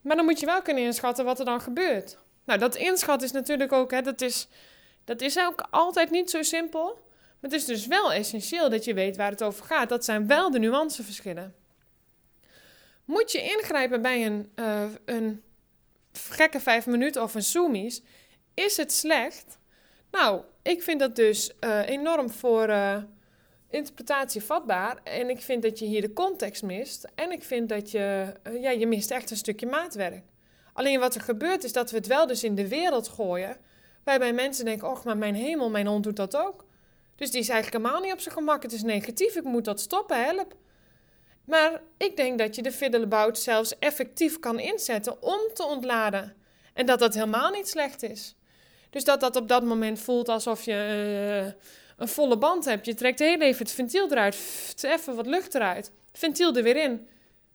maar 0.00 0.16
dan 0.16 0.24
moet 0.24 0.40
je 0.40 0.46
wel 0.46 0.62
kunnen 0.62 0.84
inschatten 0.84 1.24
wat 1.24 1.38
er 1.38 1.44
dan 1.44 1.60
gebeurt. 1.60 2.18
Nou, 2.44 2.58
dat 2.58 2.76
inschatten 2.76 3.26
is 3.26 3.32
natuurlijk 3.32 3.72
ook, 3.72 3.90
hè, 3.90 4.02
dat, 4.02 4.20
is, 4.20 4.48
dat 5.04 5.20
is 5.20 5.38
ook 5.38 5.66
altijd 5.70 6.10
niet 6.10 6.30
zo 6.30 6.42
simpel. 6.42 6.84
Maar 7.40 7.50
het 7.50 7.60
is 7.60 7.64
dus 7.64 7.86
wel 7.86 8.12
essentieel 8.12 8.70
dat 8.70 8.84
je 8.84 8.94
weet 8.94 9.16
waar 9.16 9.30
het 9.30 9.42
over 9.42 9.64
gaat. 9.64 9.88
Dat 9.88 10.04
zijn 10.04 10.26
wel 10.26 10.50
de 10.50 10.58
nuanceverschillen. 10.58 11.54
Moet 13.08 13.32
je 13.32 13.42
ingrijpen 13.42 14.02
bij 14.02 14.26
een, 14.26 14.52
uh, 14.56 14.84
een 15.04 15.42
gekke 16.12 16.60
vijf 16.60 16.86
minuten 16.86 17.22
of 17.22 17.34
een 17.34 17.42
zoomies, 17.42 18.02
is 18.54 18.76
het 18.76 18.92
slecht? 18.92 19.58
Nou, 20.10 20.42
ik 20.62 20.82
vind 20.82 21.00
dat 21.00 21.16
dus 21.16 21.52
uh, 21.60 21.88
enorm 21.88 22.30
voor 22.30 22.68
uh, 22.68 22.96
interpretatie 23.70 24.42
vatbaar. 24.42 25.00
En 25.04 25.30
ik 25.30 25.40
vind 25.40 25.62
dat 25.62 25.78
je 25.78 25.84
hier 25.84 26.00
de 26.00 26.12
context 26.12 26.62
mist. 26.62 27.08
En 27.14 27.30
ik 27.30 27.42
vind 27.42 27.68
dat 27.68 27.90
je, 27.90 28.34
ja, 28.60 28.70
je 28.70 28.86
mist 28.86 29.10
echt 29.10 29.30
een 29.30 29.36
stukje 29.36 29.66
maatwerk. 29.66 30.24
Alleen 30.72 31.00
wat 31.00 31.14
er 31.14 31.20
gebeurt 31.20 31.64
is 31.64 31.72
dat 31.72 31.90
we 31.90 31.96
het 31.96 32.06
wel 32.06 32.26
dus 32.26 32.44
in 32.44 32.54
de 32.54 32.68
wereld 32.68 33.08
gooien. 33.08 33.56
Waarbij 34.04 34.32
mensen 34.32 34.64
denken, 34.64 34.90
och, 34.90 35.04
maar 35.04 35.18
mijn 35.18 35.34
hemel, 35.34 35.70
mijn 35.70 35.86
hond 35.86 36.04
doet 36.04 36.16
dat 36.16 36.36
ook. 36.36 36.64
Dus 37.16 37.30
die 37.30 37.40
is 37.40 37.48
eigenlijk 37.48 37.82
helemaal 37.82 38.02
niet 38.04 38.12
op 38.12 38.20
zijn 38.20 38.34
gemak. 38.34 38.62
Het 38.62 38.72
is 38.72 38.82
negatief, 38.82 39.36
ik 39.36 39.44
moet 39.44 39.64
dat 39.64 39.80
stoppen, 39.80 40.24
help. 40.24 40.54
Maar 41.48 41.80
ik 41.96 42.16
denk 42.16 42.38
dat 42.38 42.54
je 42.54 42.62
de 42.62 42.72
fiddlebout 42.72 43.38
zelfs 43.38 43.78
effectief 43.78 44.38
kan 44.38 44.58
inzetten 44.58 45.22
om 45.22 45.40
te 45.54 45.64
ontladen. 45.64 46.36
En 46.74 46.86
dat 46.86 46.98
dat 46.98 47.14
helemaal 47.14 47.50
niet 47.50 47.68
slecht 47.68 48.02
is. 48.02 48.36
Dus 48.90 49.04
dat 49.04 49.20
dat 49.20 49.36
op 49.36 49.48
dat 49.48 49.62
moment 49.62 50.00
voelt 50.00 50.28
alsof 50.28 50.64
je 50.64 50.72
uh, 50.72 51.62
een 51.96 52.08
volle 52.08 52.38
band 52.38 52.64
hebt. 52.64 52.86
Je 52.86 52.94
trekt 52.94 53.18
heel 53.18 53.40
even 53.40 53.58
het 53.58 53.74
ventiel 53.74 54.10
eruit, 54.10 54.36
even 54.80 55.16
wat 55.16 55.26
lucht 55.26 55.54
eruit. 55.54 55.92
Ventiel 56.12 56.56
er 56.56 56.62
weer 56.62 56.76
in. 56.76 57.08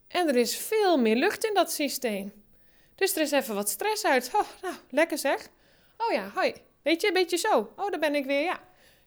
En 0.07 0.27
er 0.27 0.35
is 0.35 0.57
veel 0.57 0.97
meer 0.97 1.15
lucht 1.15 1.45
in 1.45 1.53
dat 1.53 1.71
systeem. 1.71 2.33
Dus 2.95 3.15
er 3.15 3.21
is 3.21 3.31
even 3.31 3.55
wat 3.55 3.69
stress 3.69 4.05
uit. 4.05 4.31
Oh, 4.33 4.47
nou, 4.61 4.75
lekker 4.89 5.17
zeg. 5.17 5.47
Oh 5.97 6.13
ja, 6.13 6.31
hoi. 6.33 6.53
Weet 6.81 7.01
je, 7.01 7.07
een 7.07 7.13
beetje 7.13 7.37
zo. 7.37 7.73
Oh, 7.75 7.89
daar 7.89 7.99
ben 7.99 8.15
ik 8.15 8.25
weer, 8.25 8.43
ja. 8.43 8.55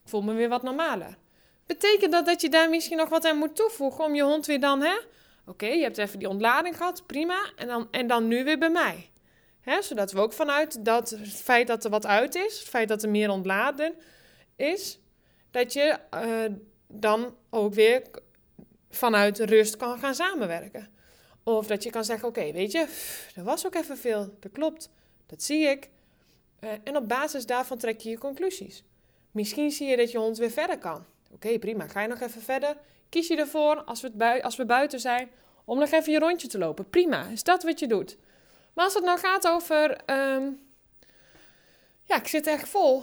Ik 0.02 0.12
voel 0.12 0.22
me 0.22 0.32
weer 0.32 0.48
wat 0.48 0.62
normaler. 0.62 1.16
Betekent 1.66 2.12
dat 2.12 2.26
dat 2.26 2.40
je 2.40 2.48
daar 2.48 2.70
misschien 2.70 2.96
nog 2.96 3.08
wat 3.08 3.24
aan 3.24 3.38
moet 3.38 3.56
toevoegen 3.56 4.04
om 4.04 4.14
je 4.14 4.22
hond 4.22 4.46
weer 4.46 4.60
dan, 4.60 4.82
hè? 4.82 4.96
Oké, 5.46 5.66
je 5.66 5.82
hebt 5.82 5.98
even 5.98 6.18
die 6.18 6.28
ontlading 6.28 6.76
gehad, 6.76 7.06
prima. 7.06 7.52
En 7.56 7.66
dan, 7.66 7.88
en 7.90 8.06
dan 8.06 8.28
nu 8.28 8.44
weer 8.44 8.58
bij 8.58 8.70
mij. 8.70 9.10
Hè? 9.60 9.82
Zodat 9.82 10.12
we 10.12 10.20
ook 10.20 10.32
vanuit 10.32 10.84
dat 10.84 11.10
het 11.10 11.28
feit 11.28 11.66
dat 11.66 11.84
er 11.84 11.90
wat 11.90 12.06
uit 12.06 12.34
is, 12.34 12.58
het 12.58 12.68
feit 12.68 12.88
dat 12.88 13.02
er 13.02 13.10
meer 13.10 13.30
ontladen 13.30 13.94
is, 14.56 14.98
dat 15.50 15.72
je 15.72 15.98
uh, 16.14 16.44
dan 16.88 17.36
ook 17.50 17.74
weer 17.74 18.02
vanuit 18.90 19.38
rust 19.38 19.76
kan 19.76 19.98
gaan 19.98 20.14
samenwerken. 20.14 20.88
Of 21.42 21.66
dat 21.66 21.82
je 21.82 21.90
kan 21.90 22.04
zeggen: 22.04 22.28
Oké, 22.28 22.52
weet 22.52 22.72
je, 22.72 22.86
er 23.34 23.44
was 23.44 23.66
ook 23.66 23.74
even 23.74 23.98
veel. 23.98 24.36
Dat 24.40 24.52
klopt, 24.52 24.90
dat 25.26 25.42
zie 25.42 25.66
ik. 25.66 25.88
Uh, 26.60 26.70
en 26.84 26.96
op 26.96 27.08
basis 27.08 27.46
daarvan 27.46 27.78
trek 27.78 28.00
je 28.00 28.10
je 28.10 28.18
conclusies. 28.18 28.84
Misschien 29.30 29.70
zie 29.70 29.88
je 29.88 29.96
dat 29.96 30.10
je 30.10 30.18
hond 30.18 30.38
weer 30.38 30.50
verder 30.50 30.78
kan. 30.78 31.04
Oké, 31.36 31.58
prima. 31.58 31.88
Ga 31.88 32.00
je 32.00 32.08
nog 32.08 32.20
even 32.20 32.42
verder? 32.42 32.76
Kies 33.08 33.28
je 33.28 33.36
ervoor, 33.36 33.82
als 33.82 34.00
we, 34.00 34.42
als 34.42 34.56
we 34.56 34.64
buiten 34.64 35.00
zijn, 35.00 35.30
om 35.64 35.78
nog 35.78 35.90
even 35.90 36.12
je 36.12 36.18
rondje 36.18 36.48
te 36.48 36.58
lopen? 36.58 36.90
Prima. 36.90 37.26
Is 37.26 37.42
dat 37.42 37.62
wat 37.62 37.78
je 37.78 37.86
doet? 37.86 38.16
Maar 38.74 38.84
als 38.84 38.94
het 38.94 39.04
nou 39.04 39.18
gaat 39.18 39.48
over, 39.48 39.96
ehm, 40.06 40.50
ja, 42.02 42.16
ik 42.16 42.26
zit 42.26 42.46
echt 42.46 42.68
vol. 42.68 43.02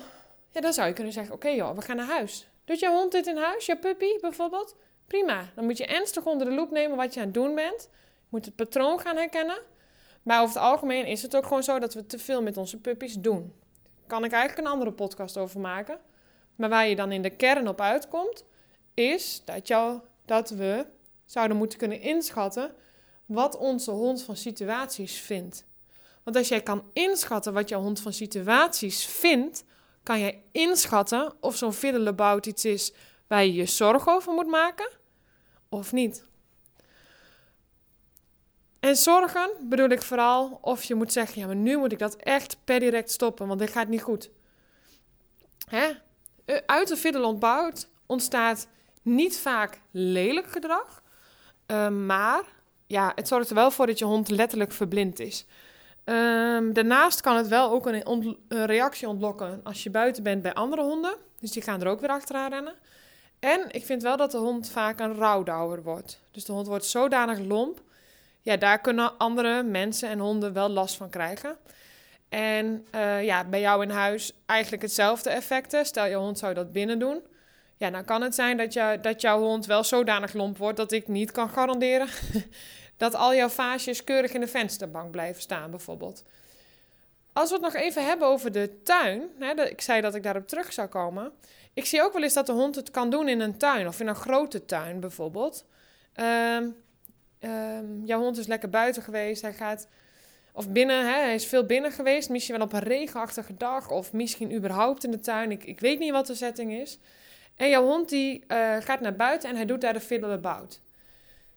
Ja, 0.52 0.62
dan 0.62 0.74
zou 0.74 0.88
je 0.88 0.94
kunnen 0.94 1.14
zeggen, 1.14 1.34
oké 1.34 1.48
joh, 1.48 1.76
we 1.76 1.82
gaan 1.82 1.96
naar 1.96 2.06
huis. 2.06 2.48
Doet 2.66 2.80
jouw 2.80 2.94
hond 2.94 3.12
dit 3.12 3.28
in 3.28 3.38
huis, 3.38 3.66
jouw 3.66 3.78
puppy 3.78 4.20
bijvoorbeeld? 4.22 4.76
Prima. 5.08 5.52
Dan 5.56 5.66
moet 5.66 5.78
je 5.78 5.86
ernstig 5.86 6.26
onder 6.26 6.48
de 6.48 6.54
loep 6.54 6.72
nemen 6.72 6.98
wat 6.98 7.14
je 7.14 7.20
aan 7.20 7.26
het 7.26 7.36
doen 7.36 7.56
bent. 7.56 7.82
Je 7.92 8.28
moet 8.30 8.46
het 8.46 8.56
patroon 8.56 9.00
gaan 9.00 9.18
herkennen. 9.18 9.58
Maar 10.24 10.42
over 10.42 10.56
het 10.56 10.64
algemeen 10.64 11.06
is 11.06 11.22
het 11.22 11.36
ook 11.36 11.44
gewoon 11.44 11.64
zo 11.64 11.80
dat 11.80 11.94
we 11.94 12.06
te 12.06 12.20
veel 12.20 12.42
met 12.42 12.58
onze 12.58 12.78
puppies 12.78 13.14
doen. 13.14 13.54
Kan 14.08 14.24
ik 14.24 14.32
eigenlijk 14.32 14.68
een 14.68 14.74
andere 14.74 14.92
podcast 14.92 15.38
over 15.38 15.60
maken. 15.60 16.00
Maar 16.56 16.70
waar 16.70 16.88
je 16.88 16.96
dan 16.96 17.12
in 17.12 17.22
de 17.22 17.30
kern 17.30 17.68
op 17.68 17.82
uitkomt, 17.82 18.46
is 18.94 19.42
dat, 19.46 20.02
dat 20.26 20.50
we 20.50 20.86
zouden 21.26 21.58
moeten 21.58 21.78
kunnen 21.78 22.02
inschatten 22.02 22.76
wat 23.26 23.58
onze 23.58 23.92
hond 23.92 24.24
van 24.24 24.36
situaties 24.36 25.20
vindt. 25.20 25.66
Want 26.24 26.36
als 26.36 26.48
jij 26.48 26.62
kan 26.62 26.84
inschatten 26.94 27.54
wat 27.54 27.70
jouw 27.70 27.82
hond 27.82 28.00
van 28.00 28.14
situaties 28.14 29.06
vindt, 29.06 29.64
kan 30.04 30.20
jij 30.20 30.44
inschatten 30.52 31.34
of 31.40 31.56
zo'n 31.56 31.74
fiddlebout 31.74 32.46
iets 32.46 32.66
is 32.66 32.94
waar 33.28 33.46
je 33.46 33.54
je 33.54 33.66
zorgen 33.66 34.14
over 34.14 34.34
moet 34.34 34.48
maken 34.48 34.90
of 35.70 35.92
niet. 35.92 36.26
En 38.80 38.96
zorgen 38.96 39.50
bedoel 39.62 39.90
ik 39.90 40.02
vooral 40.02 40.60
of 40.62 40.84
je 40.84 40.96
moet 40.96 41.12
zeggen: 41.12 41.42
ja, 41.42 41.48
maar 41.48 41.56
nu 41.56 41.78
moet 41.78 41.92
ik 41.92 42.00
dat 42.00 42.16
echt 42.16 42.58
per 42.64 42.80
direct 42.80 43.12
stoppen, 43.12 43.48
want 43.48 43.60
dit 43.60 43.70
gaat 43.70 43.88
niet 43.88 44.02
goed. 44.02 44.30
Hè? 45.66 45.92
Uit 46.66 46.88
de 46.88 46.98
fiddle 46.98 47.74
ontstaat 48.06 48.68
niet 49.02 49.38
vaak 49.38 49.82
lelijk 49.92 50.48
gedrag, 50.48 51.04
uh, 51.68 51.90
maar 51.90 52.44
ja, 52.88 53.12
het 53.16 53.28
zorgt 53.28 53.50
er 53.50 53.56
wel 53.56 53.72
voor 53.72 53.88
dat 53.88 54.00
je 54.00 54.06
hond 54.06 54.30
letterlijk 54.30 54.72
verblind 54.72 55.20
is. 55.20 55.46
Um, 56.06 56.74
daarnaast 56.74 57.22
kan 57.22 57.36
het 57.36 57.48
wel 57.48 57.72
ook 57.72 57.86
een, 57.86 58.08
een, 58.08 58.66
reactie 58.66 59.08
ontlokken 59.08 59.60
als 59.64 59.84
je 59.84 59.90
buiten 59.90 60.24
bent 60.24 60.42
bij 60.42 60.54
andere 60.54 60.82
honden. 60.82 61.16
Dus 61.40 61.52
die 61.52 61.62
gaan 61.62 61.82
er 61.82 61.88
ook 61.88 62.00
weer 62.00 62.10
achteraan 62.10 62.50
rennen. 62.50 62.74
En 63.40 63.72
ik 63.72 63.86
vind 63.86 64.02
wel 64.02 64.18
dat 64.18 64.32
de 64.32 64.38
hond 64.38 64.70
vaak 64.70 65.00
een 65.00 65.16
rouwdouwer 65.16 65.84
wordt. 65.84 66.22
Dus 66.32 66.46
de 66.46 66.52
hond 66.52 66.68
wordt 66.68 66.86
zodanig 66.86 67.40
lomp. 67.40 67.82
Ja, 68.42 68.58
daar 68.58 68.82
kunnen 68.82 69.18
andere 69.18 69.64
mensen 69.64 70.10
en 70.10 70.20
honden 70.20 70.54
wel 70.54 70.70
last 70.70 70.96
van 70.96 71.10
krijgen. 71.10 71.58
En 72.34 72.88
uh, 72.96 73.24
ja, 73.24 73.44
bij 73.44 73.60
jou 73.60 73.84
in 73.84 73.90
huis 73.90 74.34
eigenlijk 74.46 74.82
hetzelfde 74.82 75.30
effect. 75.30 75.78
Stel 75.82 76.06
je 76.06 76.16
hond 76.16 76.38
zou 76.38 76.54
dat 76.54 76.72
binnen 76.72 77.00
doen. 77.00 77.22
Ja, 77.78 77.90
dan 77.90 78.06
kan 78.06 78.22
het 78.22 78.36
zijn 78.36 78.58
dat, 78.58 79.04
dat 79.04 79.22
jouw 79.22 79.40
hond 79.40 79.66
wel 79.66 79.84
zodanig 79.84 80.34
lomp 80.34 80.58
wordt 80.58 80.78
dat 80.78 80.92
ik 80.92 81.08
niet 81.08 81.32
kan 81.32 81.50
garanderen 81.50 82.08
dat 82.98 83.16
al 83.16 83.36
jouw 83.36 83.50
vaasjes 83.50 84.04
keurig 84.04 84.32
in 84.32 84.40
de 84.40 84.48
vensterbank 84.48 85.12
blijven 85.12 85.42
staan, 85.42 85.72
bijvoorbeeld. 85.72 86.24
Als 87.34 87.50
we 87.50 87.56
het 87.56 87.64
nog 87.64 87.76
even 87.76 88.06
hebben 88.06 88.28
over 88.28 88.52
de 88.52 88.82
tuin, 88.84 89.30
hè, 89.40 89.70
ik 89.70 89.82
zei 89.82 90.02
dat 90.02 90.16
ik 90.16 90.24
daarop 90.24 90.48
terug 90.48 90.74
zou 90.74 90.88
komen. 90.88 91.32
Ik 91.74 91.86
zie 91.86 92.02
ook 92.02 92.14
wel 92.14 92.24
eens 92.24 92.34
dat 92.34 92.46
de 92.46 92.52
hond 92.52 92.76
het 92.76 92.92
kan 92.92 93.10
doen 93.10 93.28
in 93.28 93.40
een 93.40 93.58
tuin 93.58 93.88
of 93.88 94.00
in 94.00 94.08
een 94.08 94.16
grote 94.16 94.66
tuin 94.66 95.00
bijvoorbeeld. 95.00 95.66
Ehm, 96.14 96.70
ehm, 97.40 98.04
jouw 98.04 98.20
hond 98.20 98.38
is 98.38 98.48
lekker 98.48 98.70
buiten 98.70 99.04
geweest, 99.04 99.42
hij 99.42 99.54
gaat. 99.54 99.88
Of 100.54 100.70
binnen, 100.70 101.06
hè, 101.06 101.20
hij 101.22 101.34
is 101.34 101.46
veel 101.46 101.66
binnen 101.66 101.92
geweest. 101.92 102.30
Misschien 102.30 102.58
wel 102.58 102.66
op 102.66 102.74
een 102.74 102.80
regenachtige 102.80 103.58
dag. 103.58 103.90
Of 103.90 104.14
misschien 104.14 104.54
überhaupt 104.54 105.04
in 105.04 105.12
de 105.12 105.20
tuin. 105.20 105.52
Ik, 105.52 105.64
ik 105.64 105.80
weet 105.80 106.00
niet 106.00 106.12
wat 106.12 106.28
de 106.28 106.36
setting 106.36 106.74
is. 106.74 107.00
En 107.56 107.70
jouw 107.70 107.84
hond 107.84 108.10
die 108.10 108.44
uh, 108.48 108.76
gaat 108.80 109.00
naar 109.00 109.16
buiten 109.16 109.50
en 109.50 109.56
hij 109.56 109.66
doet 109.66 109.82
daar 109.82 109.94
de 109.94 110.00
fiddle-about. 110.00 110.80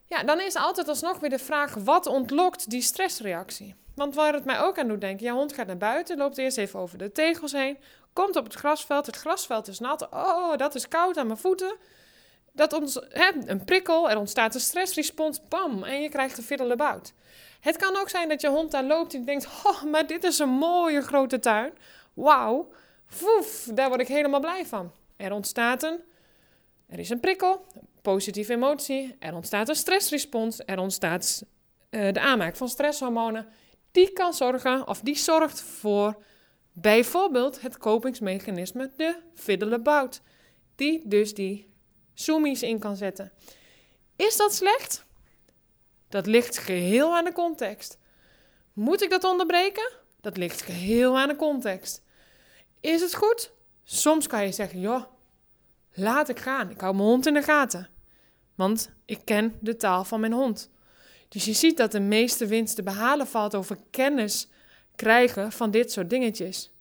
Ja, 0.06 0.22
dan 0.22 0.40
is 0.40 0.56
altijd 0.56 0.88
alsnog 0.88 1.18
weer 1.18 1.30
de 1.30 1.38
vraag: 1.38 1.74
wat 1.74 2.06
ontlokt 2.06 2.70
die 2.70 2.80
stressreactie? 2.80 3.74
Want 3.94 4.14
waar 4.14 4.32
het 4.32 4.44
mij 4.44 4.60
ook 4.60 4.78
aan 4.78 4.88
doet 4.88 5.00
denken: 5.00 5.26
jouw 5.26 5.36
hond 5.36 5.52
gaat 5.52 5.66
naar 5.66 5.76
buiten, 5.76 6.16
loopt 6.16 6.38
eerst 6.38 6.58
even 6.58 6.80
over 6.80 6.98
de 6.98 7.12
tegels 7.12 7.52
heen, 7.52 7.78
komt 8.12 8.36
op 8.36 8.44
het 8.44 8.54
grasveld. 8.54 9.06
Het 9.06 9.16
grasveld 9.16 9.68
is 9.68 9.78
nat. 9.78 10.08
Oh, 10.10 10.56
dat 10.56 10.74
is 10.74 10.88
koud 10.88 11.16
aan 11.16 11.26
mijn 11.26 11.38
voeten. 11.38 11.76
Dat 12.56 12.72
ons, 12.72 12.94
hè, 13.08 13.30
een 13.44 13.64
prikkel, 13.64 14.10
er 14.10 14.18
ontstaat 14.18 14.54
een 14.54 14.60
stressrespons, 14.60 15.40
bam, 15.48 15.84
en 15.84 16.02
je 16.02 16.08
krijgt 16.08 16.38
een 16.38 16.44
fiddle-about. 16.44 17.12
Het 17.60 17.76
kan 17.76 17.96
ook 17.96 18.08
zijn 18.08 18.28
dat 18.28 18.40
je 18.40 18.48
hond 18.48 18.70
daar 18.70 18.84
loopt 18.84 19.14
en 19.14 19.24
denkt: 19.24 19.46
Oh, 19.64 19.82
maar 19.82 20.06
dit 20.06 20.24
is 20.24 20.38
een 20.38 20.48
mooie 20.48 21.02
grote 21.02 21.38
tuin. 21.38 21.72
Wauw, 22.14 22.72
foef, 23.06 23.68
daar 23.74 23.88
word 23.88 24.00
ik 24.00 24.08
helemaal 24.08 24.40
blij 24.40 24.66
van. 24.66 24.92
Er 25.16 25.32
ontstaat 25.32 25.82
een, 25.82 26.00
er 26.86 26.98
is 26.98 27.10
een 27.10 27.20
prikkel, 27.20 27.66
positieve 28.02 28.52
emotie, 28.52 29.16
er 29.18 29.34
ontstaat 29.34 29.68
een 29.68 29.74
stressrespons, 29.74 30.60
er 30.64 30.78
ontstaat 30.78 31.44
uh, 31.90 32.12
de 32.12 32.20
aanmaak 32.20 32.56
van 32.56 32.68
stresshormonen. 32.68 33.46
Die 33.90 34.12
kan 34.12 34.34
zorgen, 34.34 34.88
of 34.88 35.00
die 35.00 35.16
zorgt 35.16 35.62
voor 35.62 36.22
bijvoorbeeld 36.72 37.60
het 37.60 37.78
kopingsmechanisme, 37.78 38.90
de 38.96 39.16
fiddle-about. 39.34 40.20
Die 40.74 41.02
dus 41.04 41.34
die 41.34 41.74
zoomies 42.20 42.62
in 42.62 42.78
kan 42.78 42.96
zetten. 42.96 43.32
Is 44.16 44.36
dat 44.36 44.54
slecht? 44.54 45.04
Dat 46.08 46.26
ligt 46.26 46.58
geheel 46.58 47.16
aan 47.16 47.24
de 47.24 47.32
context. 47.32 47.98
Moet 48.72 49.02
ik 49.02 49.10
dat 49.10 49.24
onderbreken? 49.24 49.92
Dat 50.20 50.36
ligt 50.36 50.62
geheel 50.62 51.18
aan 51.18 51.28
de 51.28 51.36
context. 51.36 52.02
Is 52.80 53.00
het 53.00 53.14
goed? 53.14 53.52
Soms 53.84 54.26
kan 54.26 54.44
je 54.44 54.52
zeggen, 54.52 54.80
joh, 54.80 55.04
laat 55.92 56.28
ik 56.28 56.38
gaan. 56.38 56.70
Ik 56.70 56.80
hou 56.80 56.94
mijn 56.94 57.08
hond 57.08 57.26
in 57.26 57.34
de 57.34 57.42
gaten. 57.42 57.88
Want 58.54 58.90
ik 59.04 59.20
ken 59.24 59.58
de 59.60 59.76
taal 59.76 60.04
van 60.04 60.20
mijn 60.20 60.32
hond. 60.32 60.70
Dus 61.28 61.44
je 61.44 61.52
ziet 61.52 61.76
dat 61.76 61.92
de 61.92 62.00
meeste 62.00 62.46
winst 62.46 62.76
te 62.76 62.82
behalen 62.82 63.26
valt 63.26 63.54
over 63.54 63.78
kennis 63.90 64.48
krijgen 64.94 65.52
van 65.52 65.70
dit 65.70 65.92
soort 65.92 66.10
dingetjes. 66.10 66.72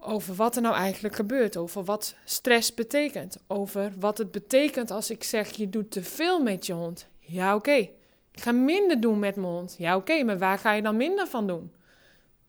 Over 0.00 0.34
wat 0.34 0.56
er 0.56 0.62
nou 0.62 0.74
eigenlijk 0.74 1.14
gebeurt, 1.14 1.56
over 1.56 1.84
wat 1.84 2.14
stress 2.24 2.74
betekent, 2.74 3.36
over 3.46 3.92
wat 3.98 4.18
het 4.18 4.30
betekent 4.30 4.90
als 4.90 5.10
ik 5.10 5.24
zeg 5.24 5.50
je 5.50 5.68
doet 5.68 5.90
te 5.90 6.02
veel 6.02 6.42
met 6.42 6.66
je 6.66 6.72
hond. 6.72 7.06
Ja, 7.18 7.54
oké. 7.54 7.88
Ik 8.32 8.44
ga 8.44 8.52
minder 8.52 9.00
doen 9.00 9.18
met 9.18 9.36
mijn 9.36 9.48
hond. 9.48 9.74
Ja, 9.78 9.96
oké, 9.96 10.22
maar 10.22 10.38
waar 10.38 10.58
ga 10.58 10.72
je 10.72 10.82
dan 10.82 10.96
minder 10.96 11.26
van 11.26 11.46
doen? 11.46 11.72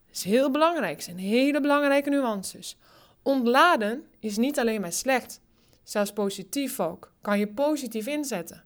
Dat 0.08 0.16
is 0.16 0.24
heel 0.24 0.52
belangrijk. 0.52 0.96
Het 0.96 1.04
zijn 1.04 1.18
hele 1.18 1.62
belangrijke 1.62 2.10
nuances. 2.10 2.78
Ontladen 3.24 4.04
is 4.20 4.38
niet 4.38 4.60
alleen 4.60 4.82
maar 4.82 4.94
slecht, 4.94 5.42
zelfs 5.84 6.14
positief 6.14 6.80
ook. 6.80 7.12
Kan 7.22 7.40
je 7.40 7.48
positief 7.48 8.08
inzetten. 8.08 8.64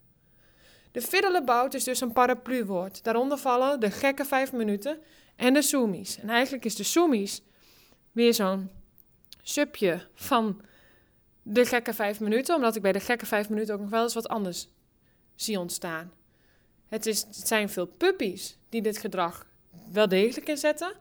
De 0.92 1.02
fiddlebout 1.02 1.74
is 1.74 1.84
dus 1.84 2.02
een 2.02 2.12
parapluwoord. 2.12 3.04
Daaronder 3.04 3.38
vallen 3.38 3.80
de 3.80 3.92
gekke 3.92 4.26
vijf 4.26 4.52
minuten 4.52 4.98
en 5.36 5.54
de 5.54 5.62
zoomies. 5.62 6.20
En 6.20 6.30
eigenlijk 6.30 6.66
is 6.66 6.76
de 6.76 6.84
zoomies 6.84 7.42
weer 8.14 8.34
zo'n 8.34 8.70
subje 9.42 10.08
van 10.14 10.62
de 11.42 11.66
gekke 11.66 11.94
vijf 11.94 12.20
minuten, 12.20 12.56
omdat 12.56 12.76
ik 12.76 12.82
bij 12.82 12.92
de 12.92 13.00
gekke 13.00 13.26
vijf 13.26 13.50
minuten 13.50 13.74
ook 13.74 13.82
nog 13.82 13.90
wel 13.90 14.04
eens 14.04 14.14
wat 14.14 14.28
anders 14.28 14.68
zie 15.36 15.60
ontstaan. 15.60 16.12
Het, 16.88 17.06
is, 17.06 17.26
zijn 17.30 17.70
veel 17.70 17.86
puppies 17.86 18.58
die 18.70 18.82
dit 18.82 18.98
gedrag 18.98 19.48
wel 19.92 20.08
degelijk 20.08 20.48
inzetten, 20.48 20.94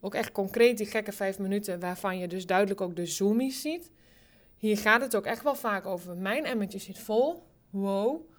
ook 0.00 0.14
echt 0.14 0.32
concreet 0.32 0.76
die 0.78 0.86
gekke 0.86 1.12
vijf 1.12 1.38
minuten, 1.38 1.80
waarvan 1.80 2.18
je 2.18 2.28
dus 2.28 2.46
duidelijk 2.46 2.80
ook 2.80 2.96
de 2.96 3.06
zoomies 3.06 3.60
ziet. 3.60 3.90
Hier 4.56 4.78
gaat 4.78 5.00
het 5.00 5.16
ook 5.16 5.26
echt 5.26 5.42
wel 5.42 5.54
vaak 5.54 5.86
over. 5.86 6.16
Mijn 6.16 6.44
emmertje 6.44 6.78
zit 6.78 6.98
vol. 6.98 7.46
Wow. 7.70 8.30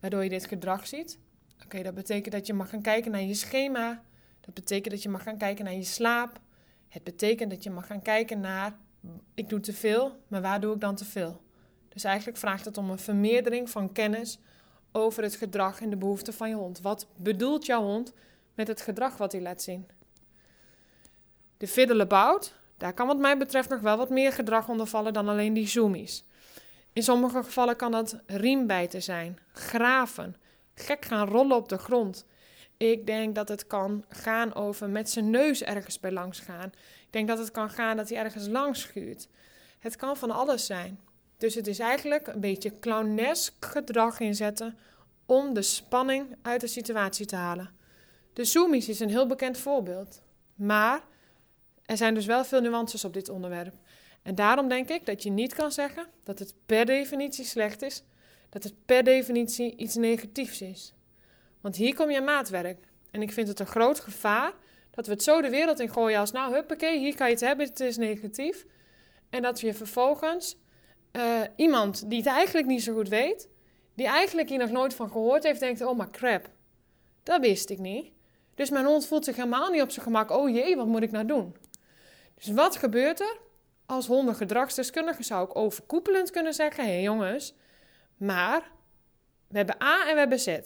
Waardoor 0.00 0.22
je 0.22 0.28
dit 0.28 0.46
gedrag 0.46 0.86
ziet. 0.86 1.18
Oké, 1.64 1.82
dat 1.82 1.94
betekent 1.94 2.34
dat 2.34 2.46
je 2.46 2.52
mag 2.52 2.68
gaan 2.68 2.82
kijken 2.82 3.10
naar 3.10 3.22
je 3.22 3.34
schema. 3.34 4.02
Dat 4.40 4.54
betekent 4.54 4.94
dat 4.94 5.02
je 5.02 5.08
mag 5.08 5.22
gaan 5.22 5.38
kijken 5.38 5.64
naar 5.64 5.74
je 5.74 5.84
slaap. 5.84 6.40
Het 6.92 7.04
betekent 7.04 7.50
dat 7.50 7.62
je 7.62 7.70
mag 7.70 7.86
gaan 7.86 8.02
kijken 8.02 8.40
naar, 8.40 8.76
ik 9.34 9.48
doe 9.48 9.60
te 9.60 9.72
veel, 9.72 10.16
maar 10.28 10.42
waar 10.42 10.60
doe 10.60 10.74
ik 10.74 10.80
dan 10.80 10.94
te 10.94 11.04
veel? 11.04 11.40
Dus 11.88 12.04
eigenlijk 12.04 12.38
vraagt 12.38 12.64
het 12.64 12.78
om 12.78 12.90
een 12.90 12.98
vermeerdering 12.98 13.70
van 13.70 13.92
kennis 13.92 14.38
over 14.90 15.22
het 15.22 15.36
gedrag 15.36 15.80
en 15.80 15.90
de 15.90 15.96
behoeften 15.96 16.34
van 16.34 16.48
je 16.48 16.54
hond. 16.54 16.80
Wat 16.80 17.06
bedoelt 17.16 17.66
jouw 17.66 17.82
hond 17.82 18.12
met 18.54 18.68
het 18.68 18.80
gedrag 18.80 19.16
wat 19.16 19.32
hij 19.32 19.40
laat 19.40 19.62
zien? 19.62 19.88
De 21.56 21.68
fiddle-about, 21.68 22.54
daar 22.76 22.94
kan 22.94 23.06
wat 23.06 23.18
mij 23.18 23.38
betreft 23.38 23.68
nog 23.68 23.80
wel 23.80 23.96
wat 23.96 24.10
meer 24.10 24.32
gedrag 24.32 24.68
onder 24.68 24.86
vallen 24.86 25.12
dan 25.12 25.28
alleen 25.28 25.54
die 25.54 25.68
zoomies. 25.68 26.24
In 26.92 27.02
sommige 27.02 27.42
gevallen 27.42 27.76
kan 27.76 27.90
dat 27.90 28.20
riembijten 28.26 29.02
zijn, 29.02 29.38
graven, 29.52 30.36
gek 30.74 31.04
gaan 31.04 31.28
rollen 31.28 31.56
op 31.56 31.68
de 31.68 31.78
grond. 31.78 32.26
Ik 32.82 33.06
denk 33.06 33.34
dat 33.34 33.48
het 33.48 33.66
kan 33.66 34.04
gaan 34.08 34.54
over 34.54 34.88
met 34.88 35.10
zijn 35.10 35.30
neus 35.30 35.62
ergens 35.62 36.00
bij 36.00 36.12
langs 36.12 36.38
gaan. 36.40 36.68
Ik 37.02 37.08
denk 37.10 37.28
dat 37.28 37.38
het 37.38 37.50
kan 37.50 37.70
gaan 37.70 37.96
dat 37.96 38.08
hij 38.08 38.18
ergens 38.18 38.48
langs 38.48 38.80
schuurt. 38.80 39.28
Het 39.78 39.96
kan 39.96 40.16
van 40.16 40.30
alles 40.30 40.66
zijn. 40.66 41.00
Dus 41.36 41.54
het 41.54 41.66
is 41.66 41.78
eigenlijk 41.78 42.26
een 42.26 42.40
beetje 42.40 42.78
clownesk 42.78 43.64
gedrag 43.64 44.20
inzetten 44.20 44.78
om 45.26 45.54
de 45.54 45.62
spanning 45.62 46.36
uit 46.42 46.60
de 46.60 46.66
situatie 46.66 47.26
te 47.26 47.36
halen. 47.36 47.70
De 48.32 48.44
zoomies 48.44 48.88
is 48.88 49.00
een 49.00 49.10
heel 49.10 49.26
bekend 49.26 49.58
voorbeeld. 49.58 50.22
Maar 50.54 51.00
er 51.84 51.96
zijn 51.96 52.14
dus 52.14 52.26
wel 52.26 52.44
veel 52.44 52.60
nuances 52.60 53.04
op 53.04 53.12
dit 53.12 53.28
onderwerp. 53.28 53.74
En 54.22 54.34
daarom 54.34 54.68
denk 54.68 54.88
ik 54.88 55.06
dat 55.06 55.22
je 55.22 55.30
niet 55.30 55.54
kan 55.54 55.72
zeggen 55.72 56.06
dat 56.24 56.38
het 56.38 56.54
per 56.66 56.84
definitie 56.84 57.44
slecht 57.44 57.82
is, 57.82 58.02
dat 58.48 58.62
het 58.62 58.74
per 58.86 59.04
definitie 59.04 59.76
iets 59.76 59.94
negatiefs 59.94 60.60
is. 60.60 60.94
Want 61.62 61.76
hier 61.76 61.94
kom 61.94 62.10
je 62.10 62.20
maatwerk. 62.20 62.78
En 63.10 63.22
ik 63.22 63.32
vind 63.32 63.48
het 63.48 63.60
een 63.60 63.66
groot 63.66 64.00
gevaar 64.00 64.52
dat 64.90 65.06
we 65.06 65.12
het 65.12 65.22
zo 65.22 65.40
de 65.40 65.50
wereld 65.50 65.80
in 65.80 65.92
gooien 65.92 66.18
als, 66.18 66.32
nou 66.32 66.54
huppakee, 66.54 66.98
hier 66.98 67.14
kan 67.14 67.26
je 67.26 67.32
het 67.32 67.42
hebben, 67.42 67.66
het 67.66 67.80
is 67.80 67.96
negatief. 67.96 68.66
En 69.30 69.42
dat 69.42 69.60
je 69.60 69.74
vervolgens 69.74 70.56
uh, 71.12 71.40
iemand 71.56 72.10
die 72.10 72.18
het 72.18 72.26
eigenlijk 72.26 72.66
niet 72.66 72.82
zo 72.82 72.94
goed 72.94 73.08
weet, 73.08 73.48
die 73.94 74.06
eigenlijk 74.06 74.48
hier 74.48 74.58
nog 74.58 74.70
nooit 74.70 74.94
van 74.94 75.10
gehoord 75.10 75.42
heeft, 75.42 75.60
denkt: 75.60 75.82
Oh, 75.82 75.96
maar 75.96 76.10
crap, 76.10 76.48
dat 77.22 77.40
wist 77.40 77.70
ik 77.70 77.78
niet. 77.78 78.12
Dus 78.54 78.70
mijn 78.70 78.84
hond 78.84 79.06
voelt 79.06 79.24
zich 79.24 79.36
helemaal 79.36 79.70
niet 79.70 79.82
op 79.82 79.90
zijn 79.90 80.04
gemak. 80.04 80.30
Oh 80.30 80.48
jee, 80.48 80.76
wat 80.76 80.86
moet 80.86 81.02
ik 81.02 81.10
nou 81.10 81.26
doen? 81.26 81.56
Dus 82.34 82.48
wat 82.48 82.76
gebeurt 82.76 83.20
er? 83.20 83.36
Als 83.86 84.06
hondengedragsdeskundige 84.06 85.22
zou 85.22 85.44
ik 85.44 85.56
overkoepelend 85.56 86.30
kunnen 86.30 86.54
zeggen: 86.54 86.84
Hé 86.84 86.92
hey 86.92 87.02
jongens, 87.02 87.54
maar 88.16 88.70
we 89.48 89.56
hebben 89.56 89.82
A 89.82 90.08
en 90.08 90.12
we 90.12 90.18
hebben 90.18 90.40
Z. 90.40 90.58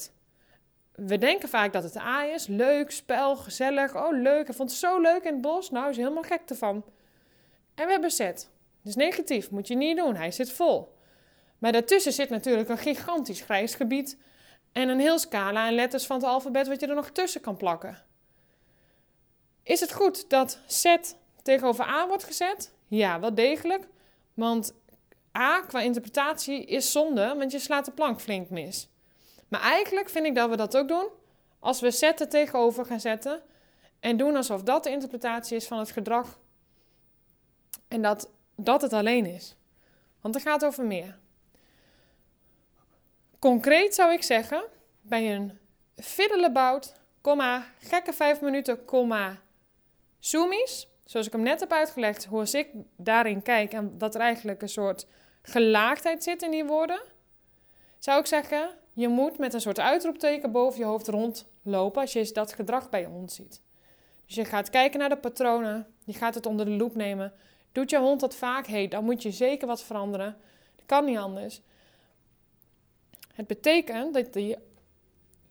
We 0.97 1.19
denken 1.19 1.49
vaak 1.49 1.73
dat 1.73 1.83
het 1.83 1.97
A 1.97 2.25
is. 2.25 2.47
Leuk, 2.47 2.91
spel, 2.91 3.37
gezellig. 3.37 3.97
Oh, 3.97 4.21
leuk. 4.21 4.47
Hij 4.47 4.55
vond 4.55 4.71
het 4.71 4.79
zo 4.79 5.01
leuk 5.01 5.23
in 5.23 5.33
het 5.33 5.41
bos. 5.41 5.71
Nou, 5.71 5.91
is 5.91 5.97
helemaal 5.97 6.23
gek 6.23 6.43
ervan. 6.47 6.85
En 7.75 7.85
we 7.85 7.93
hebben 7.93 8.11
Z. 8.11 8.31
Dus 8.83 8.95
negatief, 8.95 9.51
moet 9.51 9.69
je 9.69 9.77
niet 9.77 9.97
doen. 9.97 10.17
Hij 10.17 10.31
zit 10.31 10.53
vol. 10.53 10.95
Maar 11.59 11.73
daartussen 11.73 12.13
zit 12.13 12.29
natuurlijk 12.29 12.69
een 12.69 12.79
gigantisch 12.79 13.41
grijs 13.41 13.75
gebied 13.75 14.19
en 14.73 14.89
een 14.89 15.01
heel 15.01 15.19
scala 15.19 15.67
en 15.67 15.75
letters 15.75 16.07
van 16.07 16.17
het 16.17 16.27
alfabet 16.27 16.69
wat 16.69 16.81
je 16.81 16.87
er 16.87 16.95
nog 16.95 17.11
tussen 17.11 17.41
kan 17.41 17.57
plakken. 17.57 18.03
Is 19.63 19.81
het 19.81 19.93
goed 19.93 20.31
dat 20.31 20.61
Z 20.67 20.97
tegenover 21.43 21.85
A 21.85 22.07
wordt 22.07 22.25
gezet? 22.25 22.75
Ja, 22.87 23.21
wel 23.21 23.35
degelijk. 23.35 23.89
Want 24.35 24.75
A 25.39 25.61
qua 25.61 25.81
interpretatie 25.81 26.65
is 26.65 26.93
zonde, 26.93 27.35
want 27.39 27.53
je 27.53 27.59
slaat 27.59 27.85
de 27.85 27.91
plank 27.91 28.21
flink 28.21 28.51
mis. 28.51 28.89
Maar 29.49 29.61
eigenlijk 29.61 30.09
vind 30.09 30.27
ik 30.27 30.35
dat 30.35 30.51
we 30.51 30.57
dat 30.57 30.77
ook 30.77 30.89
doen 30.89 31.09
als 31.59 31.81
we 31.81 31.91
Z 31.91 32.03
er 32.03 32.29
tegenover 32.29 32.85
gaan 32.85 33.01
zetten 33.01 33.43
en 34.01 34.17
doen 34.17 34.37
alsof 34.37 34.63
dat 34.63 34.85
de 34.85 34.91
interpretatie 34.91 35.57
is 35.57 35.67
van 35.67 35.79
het 35.79 35.91
gedrag 35.91 36.39
en 37.89 38.03
dat 38.03 38.31
dat 38.57 38.83
het 38.83 38.93
alleen 38.93 39.27
is. 39.27 39.57
Want 40.21 40.35
het 40.35 40.43
gaat 40.43 40.65
over 40.65 40.85
meer. 40.85 41.19
Concreet 43.39 43.95
zou 43.95 44.13
ik 44.13 44.23
zeggen, 44.23 44.65
bij 45.01 45.35
een 45.35 45.59
fiddlebout, 45.97 46.95
comma, 47.21 47.65
gekke 47.79 48.13
vijf 48.13 48.41
minuten, 48.41 48.85
comma, 48.85 49.41
zoomies, 50.19 50.89
zoals 51.05 51.27
ik 51.27 51.33
hem 51.33 51.43
net 51.43 51.61
heb 51.61 51.73
uitgelegd, 51.73 52.25
hoe 52.25 52.41
als 52.41 52.55
ik 52.55 52.69
daarin 52.97 53.43
kijk 53.43 53.73
en 53.73 53.99
dat 53.99 54.15
er 54.15 54.21
eigenlijk 54.21 54.63
een 54.63 54.69
soort 54.69 55.07
gelaagdheid 55.43 56.23
zit 56.23 56.43
in 56.43 56.51
die 56.51 56.65
woorden, 56.65 57.03
zou 57.99 58.21
ik 58.21 58.27
zeggen, 58.27 58.71
je 58.97 59.09
moet 59.09 59.39
met 59.39 59.55
een 59.55 59.61
soort 59.61 59.81
uitroepteken 59.81 60.53
boven 60.53 60.79
je 60.79 60.85
hoofd 60.85 61.09
rondlopen 61.09 62.01
als 62.01 62.13
je 62.13 62.31
dat 62.33 62.53
gedrag 62.53 62.91
bij 62.91 63.01
je 63.01 63.07
hond 63.07 63.33
ziet. 63.33 63.63
Dus 64.27 64.35
je 64.35 64.45
gaat 64.45 64.71
kijken 64.71 64.99
naar 64.99 65.09
de 65.09 65.17
patronen, 65.17 65.87
je 66.05 66.13
gaat 66.13 66.35
het 66.35 66.47
onder 66.47 66.67
de 66.67 66.73
loep 66.73 66.95
nemen. 66.95 67.33
Doet 67.73 67.91
je 67.91 67.99
hond 67.99 68.21
dat 68.21 68.35
vaak? 68.35 68.67
Hey, 68.67 68.89
dan 68.89 69.05
moet 69.05 69.23
je 69.23 69.31
zeker 69.31 69.67
wat 69.67 69.83
veranderen. 69.83 70.37
Dat 70.77 70.87
kan 70.87 71.05
niet 71.05 71.19
anders. 71.19 71.63
Het 73.35 73.47
betekent 73.47 74.15
dat 74.15 74.33
die 74.33 74.57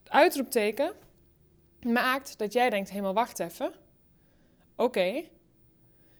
uitroepteken 0.04 0.92
maakt 1.82 2.38
dat 2.38 2.54
jij 2.54 2.70
denkt: 2.70 2.92
hé, 2.92 3.02
maar 3.02 3.14
wacht 3.14 3.40
even. 3.40 3.74
Oké. 4.76 5.24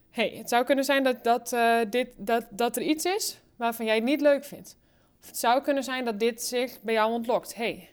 hey, 0.10 0.30
het 0.30 0.50
zou 0.50 0.66
kunnen 0.66 0.86
zijn 0.86 1.04
dat, 1.04 1.24
dat, 1.24 1.54
uh, 1.54 1.80
dit, 1.90 2.10
dat, 2.16 2.46
dat 2.50 2.76
er 2.76 2.82
iets 2.82 3.06
is 3.06 3.40
waarvan 3.56 3.86
jij 3.86 3.96
het 3.96 4.04
niet 4.04 4.22
leuk 4.22 4.44
vindt. 4.44 4.78
Het 5.26 5.38
zou 5.38 5.62
kunnen 5.62 5.84
zijn 5.84 6.06
dat 6.06 6.20
dit 6.20 6.42
zich 6.42 6.82
bij 6.82 6.94
jou 6.94 7.12
ontlokt. 7.12 7.56
hey, 7.56 7.90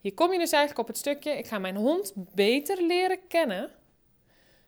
hier 0.00 0.14
kom 0.14 0.32
je 0.32 0.38
dus 0.38 0.52
eigenlijk 0.52 0.80
op 0.80 0.86
het 0.86 0.96
stukje: 0.96 1.30
ik 1.30 1.46
ga 1.46 1.58
mijn 1.58 1.76
hond 1.76 2.12
beter 2.14 2.82
leren 2.82 3.26
kennen. 3.26 3.70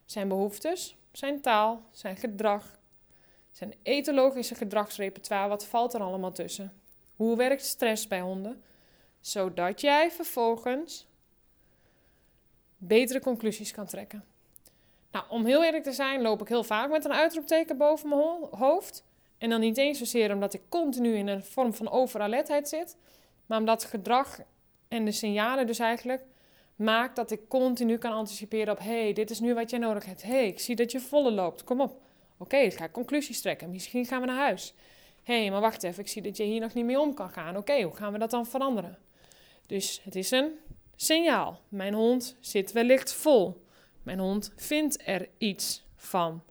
Zijn 0.04 0.28
behoeftes, 0.28 0.96
zijn 1.12 1.40
taal, 1.40 1.88
zijn 1.90 2.16
gedrag, 2.16 2.78
zijn 3.52 3.74
etologische 3.82 4.54
gedragsrepertoire. 4.54 5.48
Wat 5.48 5.66
valt 5.66 5.94
er 5.94 6.00
allemaal 6.00 6.32
tussen? 6.32 6.80
Hoe 7.16 7.36
werkt 7.36 7.64
stress 7.64 8.06
bij 8.06 8.20
honden? 8.20 8.62
Zodat 9.20 9.80
jij 9.80 10.10
vervolgens 10.10 11.06
betere 12.76 13.20
conclusies 13.20 13.72
kan 13.72 13.86
trekken. 13.86 14.24
Nou, 15.10 15.24
om 15.28 15.44
heel 15.44 15.64
eerlijk 15.64 15.84
te 15.84 15.92
zijn, 15.92 16.22
loop 16.22 16.40
ik 16.40 16.48
heel 16.48 16.64
vaak 16.64 16.90
met 16.90 17.04
een 17.04 17.12
uitroepteken 17.12 17.76
boven 17.76 18.08
mijn 18.08 18.20
hoofd. 18.50 19.04
En 19.38 19.50
dan 19.50 19.60
niet 19.60 19.78
eens 19.78 19.98
zozeer 19.98 20.32
omdat 20.32 20.54
ik 20.54 20.60
continu 20.68 21.14
in 21.16 21.26
een 21.26 21.44
vorm 21.44 21.74
van 21.74 21.90
overalertheid 21.90 22.68
zit, 22.68 22.96
maar 23.46 23.58
omdat 23.58 23.82
het 23.82 23.90
gedrag 23.90 24.40
en 24.88 25.04
de 25.04 25.12
signalen 25.12 25.66
dus 25.66 25.78
eigenlijk 25.78 26.24
maakt 26.76 27.16
dat 27.16 27.30
ik 27.30 27.48
continu 27.48 27.98
kan 27.98 28.12
anticiperen 28.12 28.72
op: 28.72 28.78
hey, 28.78 29.12
dit 29.12 29.30
is 29.30 29.40
nu 29.40 29.54
wat 29.54 29.70
jij 29.70 29.78
nodig 29.78 30.04
hebt. 30.04 30.22
hey, 30.22 30.46
ik 30.46 30.60
zie 30.60 30.76
dat 30.76 30.92
je 30.92 31.00
volle 31.00 31.30
loopt. 31.30 31.64
Kom 31.64 31.80
op. 31.80 32.00
Oké, 32.38 32.56
ik 32.56 32.74
ga 32.74 32.88
conclusies 32.88 33.40
trekken. 33.40 33.70
Misschien 33.70 34.06
gaan 34.06 34.20
we 34.20 34.26
naar 34.26 34.36
huis 34.36 34.74
hey, 35.26 35.50
maar 35.50 35.60
wacht 35.60 35.82
even, 35.82 36.02
ik 36.02 36.08
zie 36.08 36.22
dat 36.22 36.36
je 36.36 36.42
hier 36.42 36.60
nog 36.60 36.74
niet 36.74 36.84
mee 36.84 37.00
om 37.00 37.14
kan 37.14 37.30
gaan. 37.30 37.56
Oké, 37.56 37.82
hoe 37.82 37.96
gaan 37.96 38.12
we 38.12 38.18
dat 38.18 38.30
dan 38.30 38.46
veranderen? 38.46 38.98
Dus 39.66 40.00
het 40.02 40.16
is 40.16 40.30
een 40.30 40.52
signaal. 40.96 41.60
Mijn 41.68 41.94
hond 41.94 42.36
zit 42.40 42.72
wellicht 42.72 43.12
vol. 43.12 43.64
Mijn 44.02 44.18
hond 44.18 44.52
vindt 44.56 45.06
er 45.06 45.28
iets 45.38 45.84
van. 45.96 46.42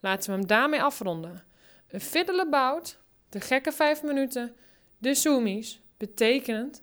Laten 0.00 0.30
we 0.30 0.36
hem 0.36 0.46
daarmee 0.46 0.82
afronden. 0.82 1.44
Een 1.88 2.00
fiddlebout, 2.00 2.98
de 3.28 3.40
gekke 3.40 3.72
vijf 3.72 4.02
minuten, 4.02 4.56
de 4.98 5.14
zoomies, 5.14 5.80
betekent 5.96 6.82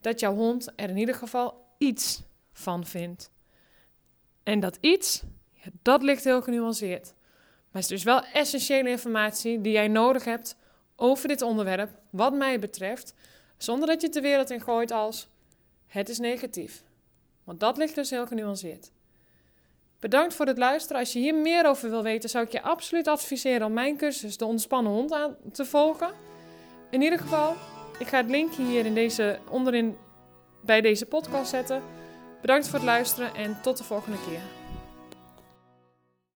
dat 0.00 0.20
jouw 0.20 0.34
hond 0.34 0.72
er 0.76 0.88
in 0.88 0.96
ieder 0.96 1.14
geval 1.14 1.74
iets 1.78 2.22
van 2.52 2.86
vindt. 2.86 3.30
En 4.42 4.60
dat 4.60 4.78
iets, 4.80 5.22
dat 5.82 6.02
ligt 6.02 6.24
heel 6.24 6.42
genuanceerd. 6.42 7.14
Maar 7.70 7.82
het 7.82 7.90
is 7.90 7.96
dus 7.96 8.02
wel 8.02 8.24
essentiële 8.24 8.88
informatie 8.88 9.60
die 9.60 9.72
jij 9.72 9.88
nodig 9.88 10.24
hebt 10.24 10.56
over 10.96 11.28
dit 11.28 11.42
onderwerp, 11.42 11.90
wat 12.10 12.34
mij 12.34 12.58
betreft, 12.58 13.14
zonder 13.56 13.88
dat 13.88 14.00
je 14.00 14.06
het 14.06 14.14
de 14.14 14.20
wereld 14.20 14.50
in 14.50 14.60
gooit 14.60 14.90
als 14.90 15.28
het 15.86 16.08
is 16.08 16.18
negatief. 16.18 16.82
Want 17.44 17.60
dat 17.60 17.76
ligt 17.76 17.94
dus 17.94 18.10
heel 18.10 18.26
genuanceerd. 18.26 18.90
Bedankt 20.00 20.34
voor 20.34 20.46
het 20.46 20.58
luisteren. 20.58 21.00
Als 21.00 21.12
je 21.12 21.18
hier 21.18 21.34
meer 21.34 21.66
over 21.66 21.90
wil 21.90 22.02
weten, 22.02 22.28
zou 22.28 22.44
ik 22.44 22.52
je 22.52 22.62
absoluut 22.62 23.08
adviseren 23.08 23.66
om 23.66 23.72
mijn 23.72 23.96
cursus 23.96 24.36
De 24.36 24.44
Ontspannen 24.44 24.92
Hond 24.92 25.12
aan 25.12 25.36
te 25.52 25.64
volgen. 25.64 26.10
In 26.90 27.02
ieder 27.02 27.18
geval, 27.18 27.54
ik 27.98 28.06
ga 28.06 28.16
het 28.16 28.30
linkje 28.30 28.62
hier 28.62 28.86
in 28.86 28.94
deze, 28.94 29.38
onderin 29.50 29.96
bij 30.60 30.80
deze 30.80 31.06
podcast 31.06 31.50
zetten. 31.50 31.82
Bedankt 32.40 32.68
voor 32.68 32.78
het 32.78 32.88
luisteren 32.88 33.34
en 33.34 33.58
tot 33.62 33.76
de 33.76 33.84
volgende 33.84 34.18
keer. 34.28 34.55